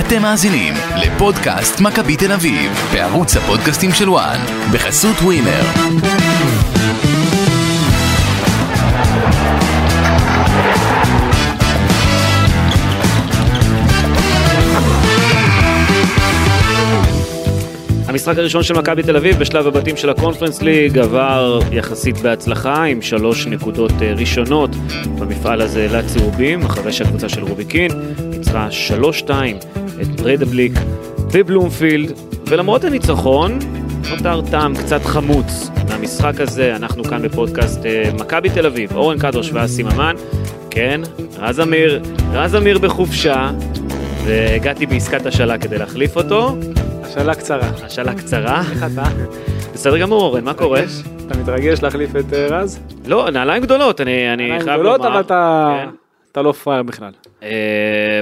[0.00, 4.40] אתם מאזינים לפודקאסט מכבי תל אביב, בערוץ הפודקאסטים של וואן,
[4.72, 5.62] בחסות ווינר.
[18.06, 23.02] המשחק הראשון של מכבי תל אביב בשלב הבתים של הקונפרנס ליג עבר יחסית בהצלחה עם
[23.02, 24.70] שלוש נקודות אה, ראשונות
[25.18, 27.90] במפעל הזה לצהובים אחרי שהקבוצה של רובי קין
[28.30, 28.68] ניצחה
[29.26, 29.30] 3-2
[30.02, 30.72] את בריידבליק
[31.34, 32.12] בבלומפילד
[32.46, 33.58] ולמרות הניצחון
[34.10, 39.50] נותר טעם קצת חמוץ מהמשחק הזה אנחנו כאן בפודקאסט אה, מכבי תל אביב אורן קדוש
[39.52, 40.14] ואסי ממן
[40.70, 41.00] כן
[41.38, 42.02] רז אמיר
[42.32, 43.50] רז אמיר בחופשה
[44.24, 46.56] והגעתי בעסקת השאלה כדי להחליף אותו
[47.14, 47.70] שאלה קצרה.
[47.82, 48.62] השאלה קצרה.
[48.70, 49.02] איך אתה?
[49.74, 50.80] בסדר גמור אורן, מה קורה?
[51.26, 52.80] אתה מתרגש להחליף את אה, רז?
[53.06, 55.12] לא, נעליים גדולות, אני אני נעליים חייב גדולות, לומר.
[55.12, 56.01] אבל אתה כן.
[56.32, 57.10] אתה לא פראייר בכלל.
[57.42, 57.48] אה,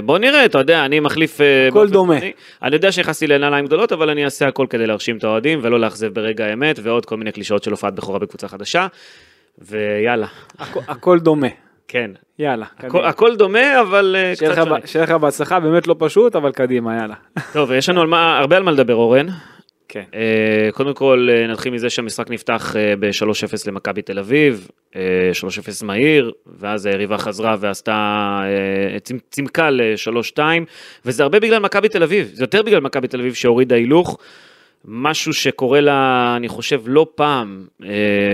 [0.05, 1.41] בוא נראה, אתה יודע, אני מחליף...
[1.41, 2.15] אה, הכל דומה.
[2.63, 6.15] אני יודע שנכנסתי לנעליים גדולות, אבל אני אעשה הכל כדי להרשים את האוהדים ולא לאכזב
[6.15, 8.87] ברגע האמת, ועוד כל מיני קלישאות של הופעת בכורה בקבוצה חדשה.
[9.59, 10.27] ויאללה,
[10.61, 11.47] הכ- הכל דומה.
[11.89, 12.11] כן.
[12.39, 12.67] יאללה.
[12.79, 13.05] הכל-.
[13.05, 14.77] הכל דומה, אבל אה, קצת שונה.
[14.87, 17.15] שיהיה לך בהצלחה, באמת לא פשוט, אבל קדימה, יאללה.
[17.53, 19.27] טוב, יש לנו הרבה על מה לדבר, אורן.
[19.93, 20.03] כן.
[20.15, 25.31] אה, קודם כל אה, נתחיל מזה שהמשחק נפתח אה, ב-3-0 למכבי תל אביב, אה,
[25.81, 28.41] 3-0 מהיר, ואז היריבה חזרה ועשתה,
[29.31, 30.39] צימקה ל-3-2,
[31.05, 34.19] וזה הרבה בגלל מכבי תל אביב, זה יותר בגלל מכבי תל אביב שהורידה הילוך,
[34.85, 37.67] משהו שקורה לה, אני חושב, לא פעם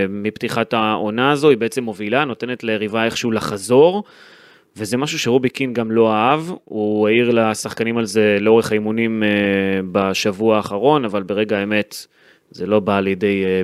[0.08, 4.04] מפתיחת העונה הזו, היא בעצם מובילה, נותנת ליריבה איכשהו לחזור.
[4.76, 9.28] וזה משהו שרובי קין גם לא אהב, הוא העיר לשחקנים על זה לאורך האימונים אה,
[9.92, 12.06] בשבוע האחרון, אבל ברגע האמת
[12.50, 13.62] זה לא בא לידי אה,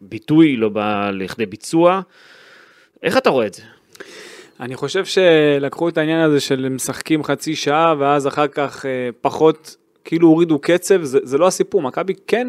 [0.00, 2.00] ביטוי, לא בא לכדי ביצוע.
[3.02, 3.62] איך אתה רואה את זה?
[4.60, 9.76] אני חושב שלקחו את העניין הזה של משחקים חצי שעה, ואז אחר כך אה, פחות,
[10.04, 12.48] כאילו הורידו קצב, זה, זה לא הסיפור, מכבי כן,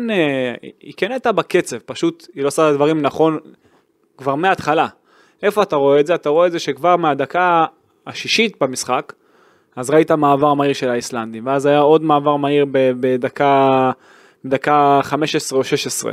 [0.82, 3.38] היא כן הייתה בקצב, פשוט היא לא עושה את הדברים נכון
[4.18, 4.88] כבר מההתחלה.
[5.44, 6.16] איפה אתה רואה את זה?
[6.16, 7.66] אתה רואה את זה שכבר מהדקה
[8.08, 9.14] השישית במשחק,
[9.76, 13.92] אז ראית מעבר מהיר של האיסלנדים, ואז היה עוד מעבר מהיר בדקה,
[14.46, 16.12] בדקה 15 או 16.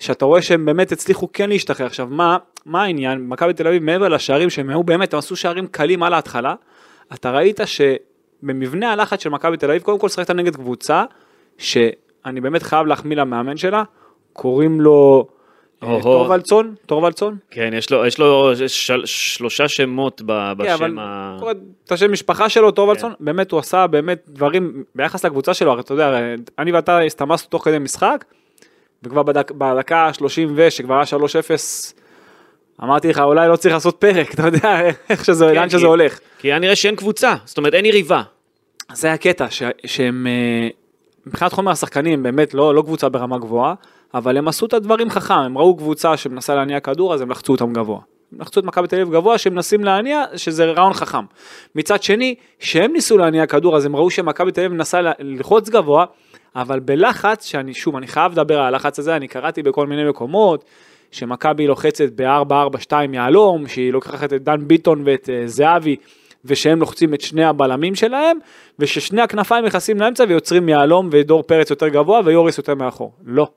[0.00, 1.86] שאתה רואה שהם באמת הצליחו כן להשתחרר.
[1.86, 2.36] עכשיו, מה,
[2.66, 3.28] מה העניין?
[3.28, 6.54] מכבי תל אביב, מעבר לשערים שהם היו באמת, הם עשו שערים קלים על ההתחלה,
[7.14, 11.04] אתה ראית שבמבנה הלחץ של מכבי תל אביב, קודם כל שחקת נגד קבוצה,
[11.58, 13.82] שאני באמת חייב להחמיא למאמן שלה,
[14.32, 15.28] קוראים לו.
[15.80, 21.36] טורוולדסון, טורוולדסון, כן, יש לו, יש לו של, שלושה שמות ב, כן, אבל בשם ה...
[21.38, 21.52] קורא
[21.84, 25.94] את השם משפחה שלו, טורוולדסון, באמת הוא עשה באמת דברים ביחס לקבוצה שלו, הרי אתה
[25.94, 26.18] יודע,
[26.58, 28.24] אני ואתה הסתמסנו תוך כדי משחק,
[29.02, 30.22] וכבר בדק, בדקה ה-30
[30.54, 31.14] ו, שכבר היה 3-0,
[32.84, 34.80] אמרתי לך, אולי לא צריך לעשות פרק, אתה יודע,
[35.10, 36.18] איך שזה, כן, לאן כי- שזה הולך.
[36.38, 38.22] כי היה נראה שאין קבוצה, זאת אומרת אין יריבה.
[38.92, 40.68] זה הקטע, ש, שהם, אה,
[41.26, 43.74] מבחינת חומר השחקנים, באמת לא, לא קבוצה ברמה גבוהה,
[44.14, 47.52] אבל הם עשו את הדברים חכם, הם ראו קבוצה שמנסה להניע כדור, אז הם לחצו
[47.52, 48.00] אותם גבוה.
[48.32, 51.24] הם לחצו את מכבי תל אביב גבוה, מנסים להניע, שזה רעיון חכם.
[51.74, 56.04] מצד שני, שהם ניסו להניע כדור, אז הם ראו שמכבי תל אביב מנסה ללחוץ גבוה,
[56.56, 60.64] אבל בלחץ, שאני שוב, אני חייב לדבר על הלחץ הזה, אני קראתי בכל מיני מקומות,
[61.10, 65.96] שמכבי לוחצת ב-4-4-2 יהלום, שהיא לוקחת את דן ביטון ואת אה, זהבי,
[66.44, 68.38] ושהם לוחצים את שני הבלמים שלהם,
[68.78, 73.12] וששני הכנפיים נכנסים לאמצע ויוצרים יהלום ודור פרץ יותר גבוה ויוריס יותר מאחור.
[73.26, 73.48] לא,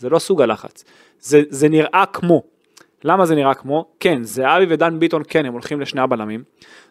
[0.00, 0.84] זה לא סוג הלחץ.
[1.20, 2.42] זה, זה נראה כמו.
[3.04, 3.84] למה זה נראה כמו?
[4.00, 6.42] כן, זהבי ודן ביטון כן, הם הולכים לשני הבלמים.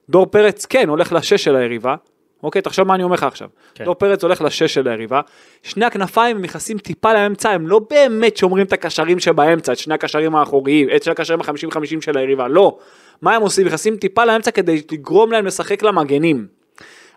[0.09, 1.95] דור פרץ כן, הולך לשש של היריבה.
[2.43, 3.49] אוקיי, תחשוב מה אני אומר לך עכשיו.
[3.75, 3.85] כן.
[3.85, 5.21] דור פרץ הולך לשש של היריבה.
[5.63, 9.93] שני הכנפיים הם נכנסים טיפה לאמצע, הם לא באמת שומרים את הקשרים שבאמצע, את שני
[9.93, 12.77] הקשרים האחוריים, את שני הקשרים החמישים-חמישים של היריבה, לא.
[13.21, 13.67] מה הם עושים?
[13.67, 16.47] נכנסים טיפה לאמצע כדי לגרום להם לשחק למגנים.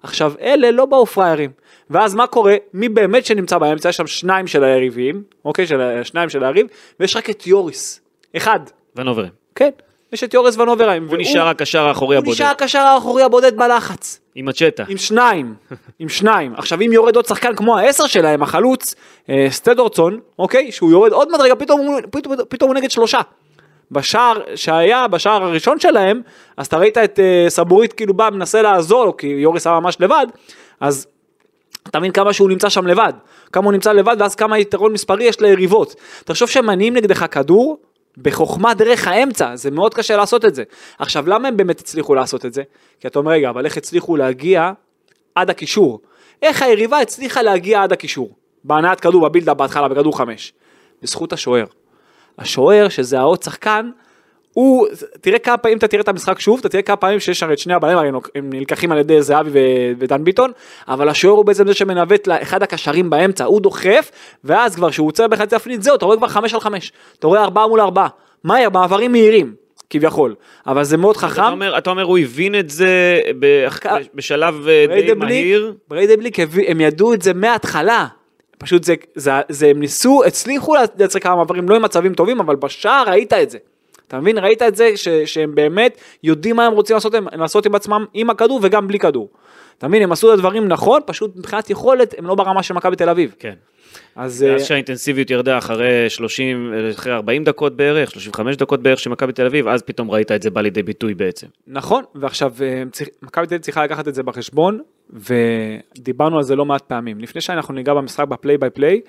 [0.03, 1.51] עכשיו, אלה לא באו פראיירים.
[1.91, 2.55] ואז מה קורה?
[2.75, 3.89] מי באמת שנמצא באמצע?
[3.89, 5.67] יש שם שניים של היריבים, אוקיי?
[5.67, 6.67] של, שניים של היריב,
[7.01, 8.01] ויש רק את יוריס.
[8.37, 8.61] אחד.
[8.97, 9.29] ונוברים.
[9.55, 9.71] כן.
[10.13, 11.09] יש את יוריס ונוברהיים.
[11.09, 12.35] הוא נשאר הקשר האחורי הוא הבודד.
[12.35, 14.21] נשאר הקשר האחורי הבודד בלחץ.
[14.35, 14.85] עם הצ'טה.
[14.89, 15.55] עם שניים,
[15.99, 16.55] עם שניים.
[16.57, 18.95] עכשיו אם יורד עוד שחקן כמו העשר שלהם, החלוץ,
[19.31, 20.73] אה, סטדורצון, אוקיי?
[20.73, 23.21] שהוא יורד עוד מדרגה, פתאום, הוא- פתאום, פתאום הוא נגד שלושה.
[23.91, 26.21] בשער שהיה, בשער הראשון שלהם,
[26.57, 29.97] אז אתה ראית את אה, סבורית כאילו בא, מנסה לעזור לו, כי יוריס היה ממש
[30.01, 30.27] לבד,
[30.81, 31.07] אז
[31.89, 33.13] אתה מבין כמה שהוא נמצא שם לבד,
[33.53, 35.95] כמה הוא נמצא לבד, ואז כמה יתרון מספרי יש ליריבות.
[36.25, 37.79] תחשוב שהם מניעים נגדך כדור,
[38.19, 40.63] בחוכמה דרך האמצע, זה מאוד קשה לעשות את זה.
[40.99, 42.63] עכשיו, למה הם באמת הצליחו לעשות את זה?
[43.01, 44.73] כי אתה אומר, רגע, אבל איך הצליחו להגיע
[45.35, 46.01] עד הקישור?
[46.43, 48.31] איך היריבה הצליחה להגיע עד הקישור?
[48.65, 50.53] בהנעת כדור, בבילדה בהתחלה, בכדור חמש.
[51.03, 51.65] בזכות השוער.
[52.39, 53.91] השוער, שזה העוד שחקן,
[54.53, 54.87] הוא,
[55.21, 57.59] תראה כמה פעמים אתה תראה את המשחק שוב, אתה תראה כמה פעמים שיש הרי את
[57.59, 57.99] שני הבעלים,
[58.35, 59.51] הם- נלקחים על ידי זהבי
[59.99, 60.51] ודן ביטון,
[60.89, 64.11] אבל השוער הוא בעצם זה שמנווט לאחד הקשרים באמצע, הוא דוחף,
[64.45, 67.43] ואז כבר כשהוא עוצר בחצי הפנית, זהו, אתה רואה כבר חמש על חמש, אתה רואה
[67.45, 68.09] ארבעה מול ארבעה,
[68.45, 69.55] מהר, מעברים מהירים,
[69.91, 70.35] כביכול,
[70.67, 71.43] אבל זה מאוד אתה חכם.
[71.53, 72.89] אומר, אתה אומר הוא הבין את זה
[73.39, 75.75] ב- כ- בשלב אה, די מהיר.
[75.89, 78.07] בריידבליק, הם ידעו את זה מההתחלה.
[78.59, 82.57] פשוט זה, זה, זה, הם ניסו, הצליחו לייצר כמה מעברים, לא עם מצבים טובים, אבל
[82.57, 83.59] בשער ראית את זה.
[84.13, 84.39] אתה מבין?
[84.39, 88.05] ראית את זה ש, שהם באמת יודעים מה הם רוצים לעשות, הם, לעשות עם עצמם
[88.15, 89.31] עם הכדור וגם בלי כדור.
[89.79, 90.03] אתה מבין?
[90.03, 93.35] הם עשו את הדברים נכון, פשוט מבחינת יכולת הם לא ברמה של מכבי תל אביב.
[93.39, 93.55] כן.
[94.17, 99.11] אז אה, ואז שהאינטנסיביות ירדה אחרי 30, אחרי 40 דקות בערך, 35 דקות בערך של
[99.11, 101.47] מכבי תל אביב, אז פתאום ראית את זה בא לידי ביטוי בעצם.
[101.67, 102.83] נכון, ועכשיו אה,
[103.23, 104.81] מכבי תל אביב צריכה לקחת את זה בחשבון,
[105.11, 107.21] ודיברנו על זה לא מעט פעמים.
[107.21, 109.01] לפני שאנחנו ניגע במשחק בפליי ביי פליי,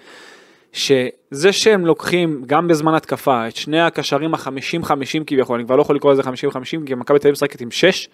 [0.74, 5.82] שזה שהם לוקחים גם בזמן התקפה את שני הקשרים החמישים חמישים כביכול, אני כבר לא
[5.82, 8.10] יכול לקרוא לזה חמישים חמישים, כי מכבי תל אביב משחקת עם שש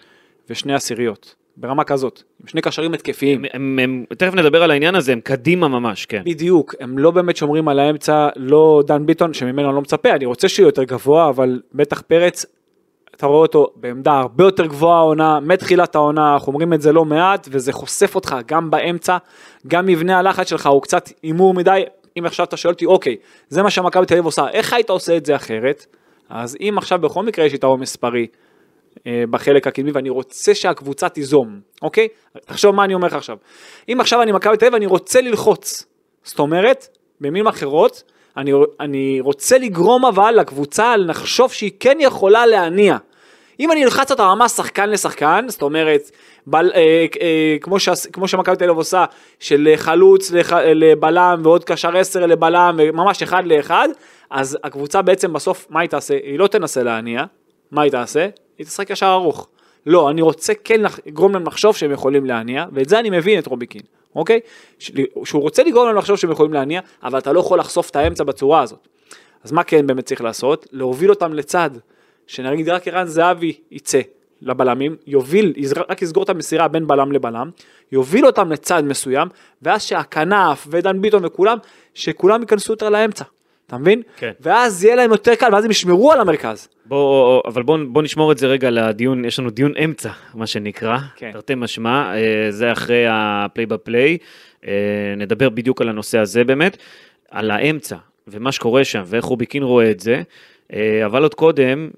[0.50, 3.38] ושני עשיריות, ברמה כזאת, עם שני קשרים התקפיים.
[3.38, 6.22] הם, הם, הם, תכף נדבר על העניין הזה, הם קדימה ממש, כן.
[6.24, 10.24] בדיוק, הם לא באמת שומרים על האמצע, לא דן ביטון, שממנו אני לא מצפה, אני
[10.24, 12.46] רוצה שהוא יותר גבוה, אבל בטח פרץ,
[13.16, 17.04] אתה רואה אותו בעמדה הרבה יותר גבוהה העונה, מתחילת העונה, אנחנו אומרים את זה לא
[17.04, 19.16] מעט, וזה חושף אותך גם באמצע,
[19.66, 21.82] גם מבנה הלחץ שלך הוא קצת הימור מדי,
[22.20, 23.16] אם עכשיו אתה שואל אותי, אוקיי,
[23.48, 25.86] זה מה שמכבי תל אביב עושה, איך היית עושה את זה אחרת?
[26.30, 28.26] אז אם עכשיו בכל מקרה יש יתרון מספרי,
[29.06, 32.08] אה, בחלק הקדמי ואני רוצה שהקבוצה תיזום, אוקיי?
[32.46, 33.36] תחשוב מה אני אומר לך עכשיו.
[33.88, 35.86] אם עכשיו אני מכבי תל אביב ואני רוצה ללחוץ,
[36.22, 36.88] זאת אומרת,
[37.20, 38.02] במילים אחרות,
[38.36, 38.50] אני,
[38.80, 42.96] אני רוצה לגרום אבל לקבוצה לחשוב שהיא כן יכולה להניע.
[43.60, 46.10] אם אני אלחץ אותה ממש שחקן לשחקן, זאת אומרת,
[46.46, 49.04] בל, אה, אה, כמו, ש, כמו שמכבי תל אביב עושה,
[49.38, 53.88] של חלוץ לח, לבלם ועוד קשר 10 לבלם וממש אחד לאחד,
[54.30, 56.14] אז הקבוצה בעצם בסוף, מה היא תעשה?
[56.14, 57.24] היא לא תנסה להניע,
[57.70, 58.28] מה היא תעשה?
[58.58, 59.48] היא תשחק ישר ארוך.
[59.86, 63.46] לא, אני רוצה כן לגרום להם לחשוב שהם יכולים להניע, ואת זה אני מבין את
[63.46, 63.82] רוביקין,
[64.14, 64.40] אוקיי?
[65.24, 68.24] שהוא רוצה לגרום להם לחשוב שהם יכולים להניע, אבל אתה לא יכול לחשוף את האמצע
[68.24, 68.88] בצורה הזאת.
[69.44, 70.66] אז מה כן באמת צריך לעשות?
[70.72, 71.70] להוביל אותם לצד,
[72.30, 74.00] שנגיד רק ערן זהבי יצא
[74.42, 75.52] לבלמים, יוביל,
[75.88, 77.50] רק יסגור את המסירה בין בלם לבלם,
[77.92, 79.28] יוביל אותם לצד מסוים,
[79.62, 81.58] ואז שהכנף ודן ביטון וכולם,
[81.94, 83.24] שכולם ייכנסו יותר לאמצע,
[83.66, 84.02] אתה מבין?
[84.16, 84.30] כן.
[84.40, 86.68] ואז יהיה להם יותר קל, ואז הם ישמרו על המרכז.
[86.86, 90.98] בוא, אבל בוא, בוא נשמור את זה רגע לדיון, יש לנו דיון אמצע, מה שנקרא,
[91.16, 91.32] כן.
[91.32, 94.18] תרתי משמע, אה, זה אחרי הפליי בפליי,
[94.66, 94.72] אה,
[95.16, 96.76] נדבר בדיוק על הנושא הזה באמת,
[97.30, 97.96] על האמצע,
[98.28, 100.22] ומה שקורה שם, ואיך רוביקין רואה את זה,
[100.72, 101.90] אה, אבל עוד קודם,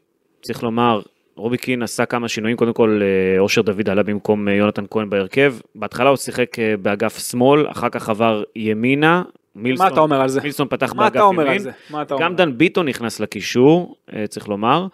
[0.43, 1.01] צריך לומר,
[1.37, 5.55] רוביקין עשה כמה שינויים, קודם כל אה, אושר דוד עלה במקום אה, יונתן כהן בהרכב,
[5.75, 9.23] בהתחלה הוא שיחק אה, באגף שמאל, אחר כך עבר ימינה,
[9.57, 10.41] מילסון, מה אתה אומר על זה?
[10.43, 11.71] מילסון פתח מה באגף אתה אומר ימין, על זה?
[11.91, 12.37] מה אתה גם אומר?
[12.37, 13.97] דן ביטון נכנס לקישור,
[14.29, 14.87] צריך לומר.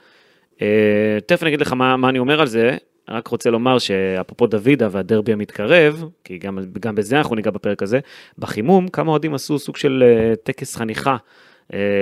[1.27, 2.77] תכף אני אגיד לך מה, מה אני אומר על זה,
[3.09, 7.99] רק רוצה לומר שאפרופו דוידה והדרבי המתקרב, כי גם, גם בזה אנחנו ניגע בפרק הזה,
[8.39, 10.05] בחימום כמה אוהדים עשו סוג של
[10.45, 11.17] טקס חניכה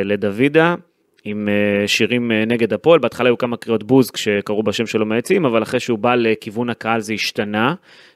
[0.05, 0.75] לדוידה.
[1.29, 5.45] עם אה, שירים אה, נגד הפועל, בהתחלה היו כמה קריאות בוז כשקראו בשם שלו מהעצים,
[5.45, 7.75] אבל אחרי שהוא בא לכיוון הקהל זה השתנה,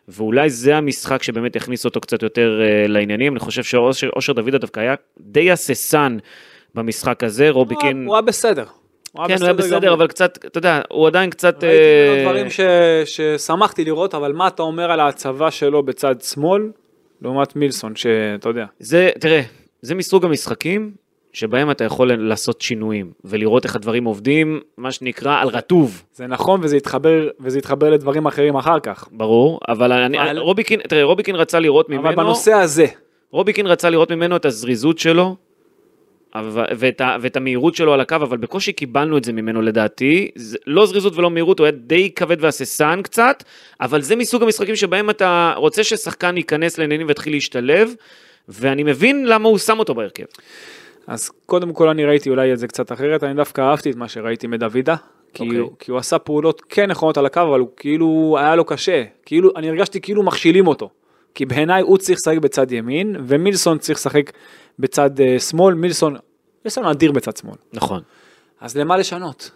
[0.08, 3.62] ואולי זה המשחק שבאמת יכניס אותו קצת יותר אה, לעניינים, אני חושב
[3.92, 6.16] שאושר דוידה דווקא היה די הססן
[6.74, 8.04] במשחק הזה, רוביקין...
[8.06, 8.64] הוא היה בסדר.
[9.12, 9.94] הוא כן, הוא היה בסדר, גמור.
[9.94, 11.64] אבל קצת, אתה יודע, הוא עדיין קצת...
[11.64, 12.60] ראיתי אה, ממנו דברים ש...
[13.04, 16.70] ששמחתי לראות, אבל מה אתה אומר על ההצבה שלו בצד שמאל,
[17.22, 18.64] לעומת מילסון, שאתה יודע.
[18.78, 19.40] זה, תראה,
[19.82, 20.92] זה מסוג המשחקים
[21.32, 26.60] שבהם אתה יכול לעשות שינויים, ולראות איך הדברים עובדים, מה שנקרא, על רטוב, זה נכון
[26.62, 29.08] וזה יתחבר, וזה יתחבר לדברים אחרים אחר כך.
[29.12, 32.86] ברור, אבל אני, אבל- רוביקין, תראה, רוביקין רצה לראות ממנו, אבל בנושא הזה,
[33.30, 35.36] רוביקין רצה לראות ממנו את הזריזות שלו,
[36.34, 40.30] אבל- ואת, ה, ואת המהירות שלו על הקו, אבל בקושי קיבלנו את זה ממנו לדעתי.
[40.34, 43.44] זה, לא זריזות ולא מהירות, הוא היה די כבד והססן קצת,
[43.80, 47.94] אבל זה מסוג המשחקים שבהם אתה רוצה ששחקן ייכנס לעניינים ויתחיל להשתלב,
[48.48, 50.24] ואני מבין למה הוא שם אותו בהרכב.
[51.06, 54.08] אז קודם כל אני ראיתי אולי את זה קצת אחרת, אני דווקא אהבתי את מה
[54.08, 54.96] שראיתי מדוידה.
[55.34, 55.58] כי, אוקיי.
[55.58, 59.04] הוא, כי הוא עשה פעולות כן נכונות על הקו, אבל הוא כאילו, היה לו קשה.
[59.26, 60.90] כאילו, אני הרגשתי כאילו מכשילים אותו.
[61.34, 64.32] כי בעיניי הוא צריך לשחק בצד ימין, ומילסון צריך לשחק
[64.78, 65.74] בצד uh, שמאל.
[65.74, 66.16] מילסון,
[66.64, 67.54] מילסון אדיר בצד שמאל.
[67.72, 68.02] נכון.
[68.60, 69.50] אז למה לשנות?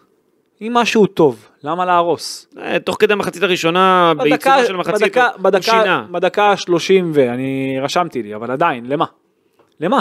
[0.62, 2.48] אם משהו טוב, למה להרוס?
[2.58, 6.06] אה, תוך כדי המחצית הראשונה, בעיצומה של המחצית, בדקה, הוא בדקה, שינה.
[6.10, 9.04] בדקה ה-30 ואני רשמתי לי, אבל עדיין, למה?
[9.80, 10.00] למה?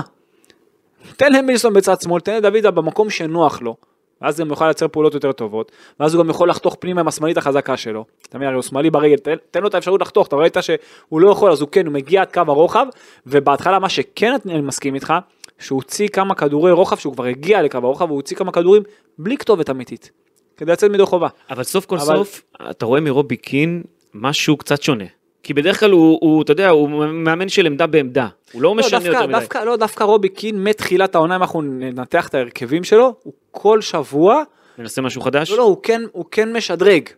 [1.17, 3.75] תן למילסון בצד שמאל, תן לדוידה במקום שנוח לו,
[4.21, 7.37] ואז גם יוכל לייצר פעולות יותר טובות, ואז הוא גם יכול לחתוך פנימה עם השמאלית
[7.37, 10.35] החזקה שלו, אתה מבין, הרי הוא שמאלי ברגל, תן, תן לו את האפשרות לחתוך, אתה
[10.35, 12.85] ראית שהוא לא יכול, אז הוא כן, הוא מגיע עד קו הרוחב,
[13.27, 15.13] ובהתחלה מה שכן אני מסכים איתך,
[15.59, 18.83] שהוא הוציא כמה כדורי רוחב, שהוא כבר הגיע לקו הרוחב, הוא הוציא כמה כדורים
[19.17, 20.11] בלי כתובת אמיתית.
[20.57, 21.27] כדי לצאת מידי חובה.
[21.49, 23.83] אבל סוף כל אבל- סוף, אתה רואה מרובי קין
[24.13, 25.05] משהו קצת שונה.
[25.43, 28.27] כי בדרך כלל הוא, הוא, אתה יודע, הוא מאמן של עמדה בעמדה.
[28.51, 29.39] הוא לא לא, משנה דווקא, יותר מדי.
[29.39, 33.81] דווקא, לא, דווקא רובי קין מתחילת העונה, אם אנחנו ננתח את ההרכבים שלו, הוא כל
[33.81, 34.43] שבוע,
[34.77, 35.51] מנסה משהו חדש?
[35.51, 37.09] לא, לא, הוא כן, הוא כן משדרג.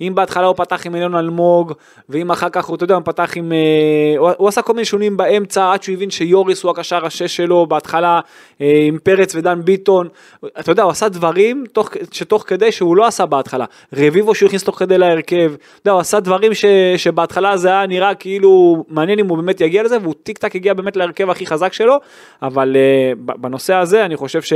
[0.00, 1.72] אם בהתחלה הוא פתח עם אליון אלמוג,
[2.08, 3.52] ואם אחר כך הוא, אתה יודע, הוא פתח עם...
[3.52, 7.36] אה, הוא, הוא עשה כל מיני שינויים באמצע, עד שהוא הבין שיוריס הוא הקשר השש
[7.36, 8.20] שלו, בהתחלה
[8.60, 10.08] אה, עם פרץ ודן ביטון.
[10.60, 13.64] אתה יודע, הוא עשה דברים תוך, שתוך כדי שהוא לא עשה בהתחלה.
[13.96, 15.52] רביבו שהוא הכניס תוך כדי להרכב.
[15.54, 16.64] אתה יודע, הוא עשה דברים ש,
[16.96, 20.74] שבהתחלה זה היה נראה כאילו מעניין אם הוא באמת יגיע לזה, והוא טיק טק הגיע
[20.74, 21.96] באמת להרכב הכי חזק שלו,
[22.42, 24.52] אבל אה, בנושא הזה אני חושב ש...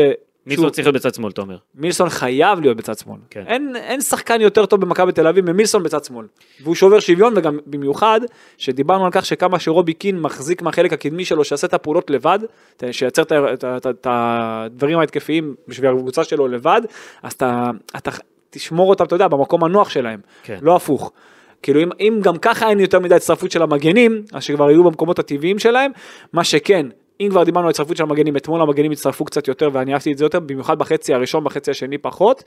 [0.47, 1.57] מי שוב, לא צריך להיות בצד שמאל, תומר?
[1.75, 3.19] מילסון חייב להיות בצד שמאל.
[3.31, 3.45] כן.
[3.47, 6.27] אין, אין שחקן יותר טוב במכבי תל אביב ממילסון בצד שמאל.
[6.63, 8.21] והוא שובר שוויון וגם במיוחד
[8.59, 12.39] שדיברנו על כך שכמה שרובי קין מחזיק מהחלק הקדמי שלו שיעשה את הפעולות לבד,
[12.91, 13.23] שייצר
[13.91, 16.81] את הדברים ההתקפיים בשביל הקבוצה שלו לבד,
[17.23, 18.11] אז אתה, אתה
[18.51, 20.59] תשמור אותם, אתה יודע, במקום הנוח שלהם, כן.
[20.63, 21.13] לא הפוך.
[21.63, 25.19] כאילו אם, אם גם ככה אין יותר מדי הצטרפות של המגנים, אז שכבר יהיו במקומות
[25.19, 25.91] הטבעיים שלהם,
[26.33, 26.87] מה שכן,
[27.21, 30.19] אם כבר דיברנו על הצטרפות של המגנים, אתמול המגנים הצטרפו קצת יותר ואני אהבתי את
[30.19, 32.45] זה יותר, במיוחד בחצי הראשון, בחצי השני פחות.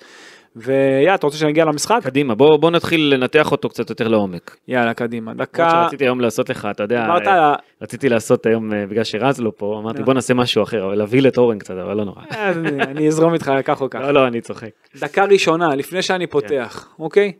[0.55, 1.99] ויאללה, אתה רוצה שנגיע למשחק?
[2.03, 4.57] קדימה, בוא, בוא נתחיל לנתח אותו קצת יותר לעומק.
[4.67, 5.33] יאללה, קדימה.
[5.33, 7.53] דקה, שרציתי היום לעשות לך, אתה יודע, דיברת אה.
[7.81, 10.03] רציתי לעשות היום, אה, בגלל שרז לא פה, אמרתי.
[10.03, 12.21] בוא נעשה משהו אחר, אבל להבהיל את אורן קצת, אבל לא נורא.
[12.31, 13.99] אה, אני- אזרום איתך כך או כך.
[13.99, 14.69] לא, לא, אני צוחק.
[14.95, 17.31] דקה ראשונה, לפני שאני פותח, אוקיי?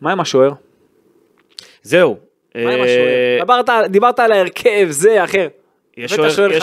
[0.00, 0.50] מה עם השוער?
[1.82, 2.16] זהו.
[2.54, 3.86] מה עם השוער?
[3.86, 5.46] דיברת על ההרכב, זה, אחר.
[5.96, 6.12] יש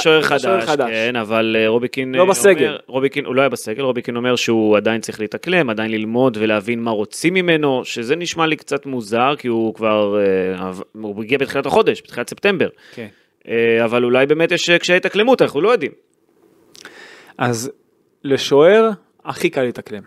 [0.04, 0.90] שוער, חדש.
[0.90, 2.66] כן, אבל אה, רוביקין לא אה, בסגל.
[2.66, 6.80] אומר, רוביקין, הוא לא היה בסגל, רוביקין אומר שהוא עדיין צריך להתאקלם, עדיין ללמוד ולהבין
[6.80, 11.66] מה רוצים ממנו, שזה נשמע לי קצת מוזר, כי הוא כבר, אה, הוא הגיע בתחילת
[11.66, 13.08] החודש, בתחילת ספטמבר, כן.
[13.84, 15.92] אבל אולי באמת יש קשיי התאקלמות, אנחנו לא יודעים.
[17.38, 17.72] אז
[18.24, 18.90] לשוער,
[19.26, 20.02] הכי קל להתאקלם.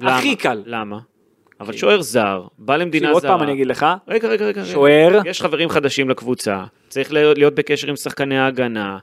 [0.00, 0.62] הכי קל.
[0.66, 0.98] למה?
[1.60, 3.30] אבל שוער זר, בא למדינה תקשיב, עוד זרה.
[3.32, 4.64] פעם אני אגיד לך, רגע, רגע, רגע.
[4.64, 5.20] שוער.
[5.26, 8.98] יש חברים חדשים לקבוצה, צריך להיות בקשר עם שחקני ההגנה.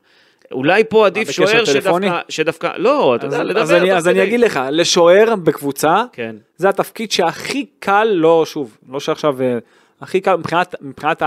[0.51, 1.65] אולי פה עדיף שוער?
[1.65, 3.61] שדווקא, שדווקא, לא, אתה יודע, לדבר.
[3.61, 4.23] אז, אני, אז אני.
[4.23, 6.35] אגיד לך, לשוער בקבוצה, כן.
[6.57, 9.57] זה התפקיד שהכי קל, לא, שוב, לא שעכשיו, אה,
[10.01, 11.23] הכי קל מבחינת, מבחינת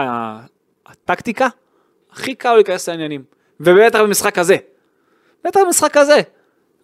[0.86, 1.48] הטקטיקה,
[2.12, 3.22] הכי קל להיכנס לעניינים.
[3.60, 4.56] ובטח במשחק הזה.
[5.44, 6.20] בטח במשחק הזה.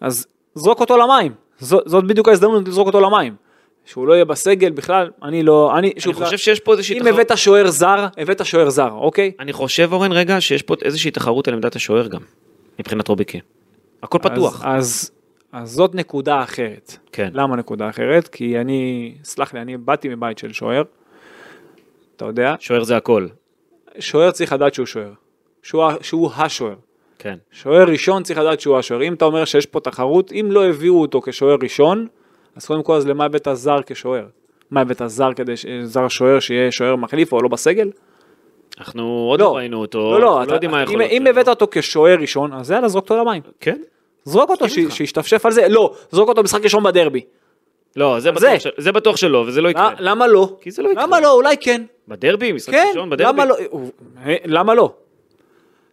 [0.00, 1.32] אז זרוק אותו למים.
[1.58, 3.34] זו, זאת בדיוק ההזדמנות לזרוק אותו למים.
[3.84, 7.00] שהוא לא יהיה בסגל בכלל, אני לא, אני, אני שוב, חושב שיש פה איזושהי אם
[7.00, 7.14] תחרות.
[7.14, 9.32] הבאת שוער זר, הבאת שוער זר, אוקיי?
[9.40, 12.20] אני חושב, אורן, רגע, שיש פה איזושהי תחרות על עמדת השוער גם,
[12.78, 13.40] מבחינת רוביקין.
[14.02, 14.64] הכל פתוח.
[14.64, 15.10] אז,
[15.52, 16.96] אז, אז זאת נקודה אחרת.
[17.12, 17.30] כן.
[17.34, 18.28] למה נקודה אחרת?
[18.28, 20.82] כי אני, סלח לי, אני באתי מבית של שוער.
[22.16, 23.26] אתה יודע, שוער זה הכל.
[23.98, 25.12] שוער צריך לדעת שהוא שוער.
[25.62, 26.74] שהוא, שהוא השוער.
[27.18, 27.36] כן.
[27.50, 29.02] שוער ראשון צריך לדעת שהוא השוער.
[29.02, 32.06] אם אתה אומר שיש פה תחרות, אם לא הביאו אותו כשוער ראשון,
[32.56, 34.24] אז קודם כל, אז למה הבאת זר כשוער?
[34.70, 37.90] מה הבאת זר כדי, ש- זר שוער שיהיה שוער מחליף או לא בסגל?
[38.78, 41.12] אנחנו עוד לא ראינו אותו, לא, לא, לא יודעים מה יכול להיות.
[41.12, 43.42] אם הבאת אותו כשוער ראשון, אז יאללה, זרוק אותו למים.
[43.60, 43.78] כן?
[44.24, 44.66] זרוק אותו.
[44.68, 45.68] שישתפשף על זה.
[45.68, 47.20] לא, זרוק אותו משחק ראשון בדרבי.
[47.96, 48.48] לא, זה זה.
[48.48, 49.90] בטוח של- זה בטוח שלא, וזה לא יקרה.
[49.98, 50.56] למה- לא?
[50.60, 51.02] כי זה לא יקרה.
[51.02, 51.32] למה לא?
[51.32, 51.82] אולי כן.
[52.08, 53.32] בדרבי, משחק כן, ראשון, בדרבי.
[53.32, 53.56] למה לא?
[54.26, 54.92] אה, למה לא?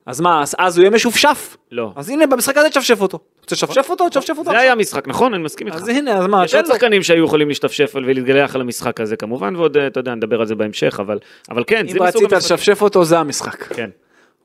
[0.06, 1.57] אז מה, אז הוא יהיה משופשף?
[1.72, 1.92] לא.
[1.96, 3.20] אז הנה, במשחק הזה תשפשף אותו.
[3.42, 4.10] רוצה לשפשף אותו?
[4.10, 4.52] תשפשף אותו.
[4.52, 4.60] זה.
[4.60, 5.34] היה משחק, נכון?
[5.34, 5.78] אני מסכים איתך.
[5.78, 6.66] אז הנה, אז מה, יש עוד.
[6.66, 10.46] שחקנים שהיו יכולים להשתפשף ולהתגלח על המשחק הזה כמובן, ועוד, אה, אתה יודע, נדבר על
[10.46, 11.20] זה בהמשך, אבל
[11.50, 12.56] אבל כן, זה אם מסוג רצית המשחקים.
[12.56, 13.64] לשפשף אותו, זה המשחק.
[13.64, 13.90] כן.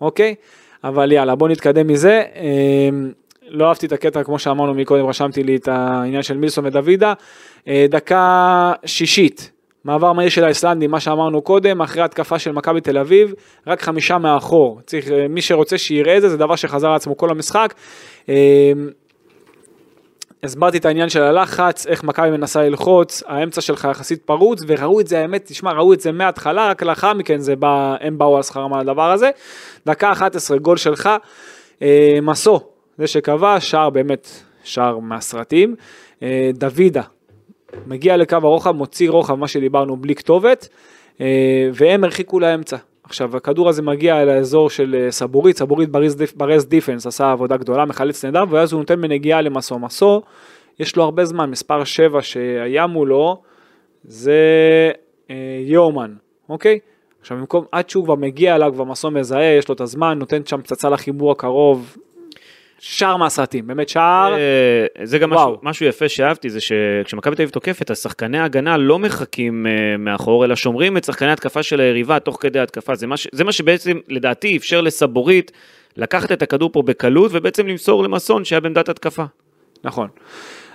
[0.00, 0.34] אוקיי?
[0.84, 2.22] אבל יאללה, בוא נתקדם מזה.
[2.36, 3.12] אמ,
[3.48, 7.12] לא אהבתי את הקטע, כמו שאמרנו מקודם, רשמתי לי את העניין של מילסון ודוידה.
[7.68, 9.51] אה, דקה שישית,
[9.84, 13.34] מעבר מהיר של האיסלנדים, מה שאמרנו קודם, אחרי התקפה של מכבי תל אביב,
[13.66, 14.80] רק חמישה מאחור.
[14.86, 17.74] צריך, אה, מי שרוצה שיראה את זה, זה דבר שחזר על עצמו כל המשחק.
[18.28, 18.34] אמ,
[20.42, 25.06] הסברתי את העניין של הלחץ, איך מכבי מנסה ללחוץ, האמצע שלך יחסית פרוץ, וראו את
[25.06, 28.42] זה, האמת, תשמע, ראו את זה מההתחלה, רק לאחר מכן זה בא, הם באו על
[28.42, 29.30] שכרם על הדבר הזה.
[29.86, 31.10] דקה 11, גול שלך,
[31.82, 32.60] אה, מסו,
[32.98, 34.28] זה שקבע, שער באמת,
[34.64, 35.74] שער מהסרטים.
[36.22, 37.02] אה, דוידה,
[37.86, 40.68] מגיע לקו הרוחב, מוציא רוחב, מה שדיברנו, בלי כתובת,
[41.20, 42.76] אה, והם הרחיקו לאמצע.
[43.04, 47.32] עכשיו, הכדור הזה מגיע אל האזור של אה, סבורית, סבורית ברז, דיפ- ברז דיפנס עשה
[47.32, 49.78] עבודה גדולה, מחלץ נהדר, ואז הוא נותן בנגיעה למסו.
[49.78, 50.22] מסו,
[50.80, 53.42] יש לו הרבה זמן, מספר 7 שהיה מולו,
[54.04, 54.40] זה
[55.30, 55.36] אה,
[55.66, 56.14] יומן,
[56.48, 56.78] אוקיי?
[57.20, 60.46] עכשיו, במקום, עד שהוא כבר מגיע אליו, כבר מסו מזהה, יש לו את הזמן, נותן
[60.46, 61.96] שם פצצה לחיבור הקרוב.
[62.84, 64.34] שער מהסרטים, באמת שער.
[64.34, 64.38] אה,
[65.04, 65.58] זה גם משהו.
[65.62, 70.44] משהו יפה שאהבתי, זה שכשמכבי תל אביב תוקפת, אז שחקני ההגנה לא מחכים אה, מאחור,
[70.44, 72.94] אלא שומרים את שחקני התקפה של היריבה תוך כדי התקפה.
[72.94, 75.52] זה מה, זה מה שבעצם, לדעתי, אפשר לסבורית
[75.96, 79.24] לקחת את הכדור פה בקלות, ובעצם למסור למסון שהיה בעמדת התקפה.
[79.84, 80.08] נכון.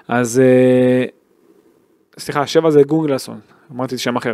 [0.08, 1.06] אז אה,
[2.20, 3.40] סליחה, שבע זה גונגלסון,
[3.72, 4.34] אמרתי שם אחר.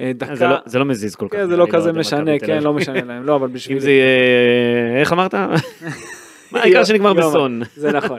[0.00, 1.36] דקה, זה לא- זה לא מזיז כל כך.
[1.38, 2.62] כן, זה לא אני כזה משנה, כן.
[2.62, 3.76] לא משנה להם, לא, אבל בשביל...
[3.76, 5.00] אם זה יהיה...
[5.00, 5.34] איך אמרת?
[6.52, 7.62] מה העיקר שנגמר בסון.
[7.76, 8.18] זה נכון.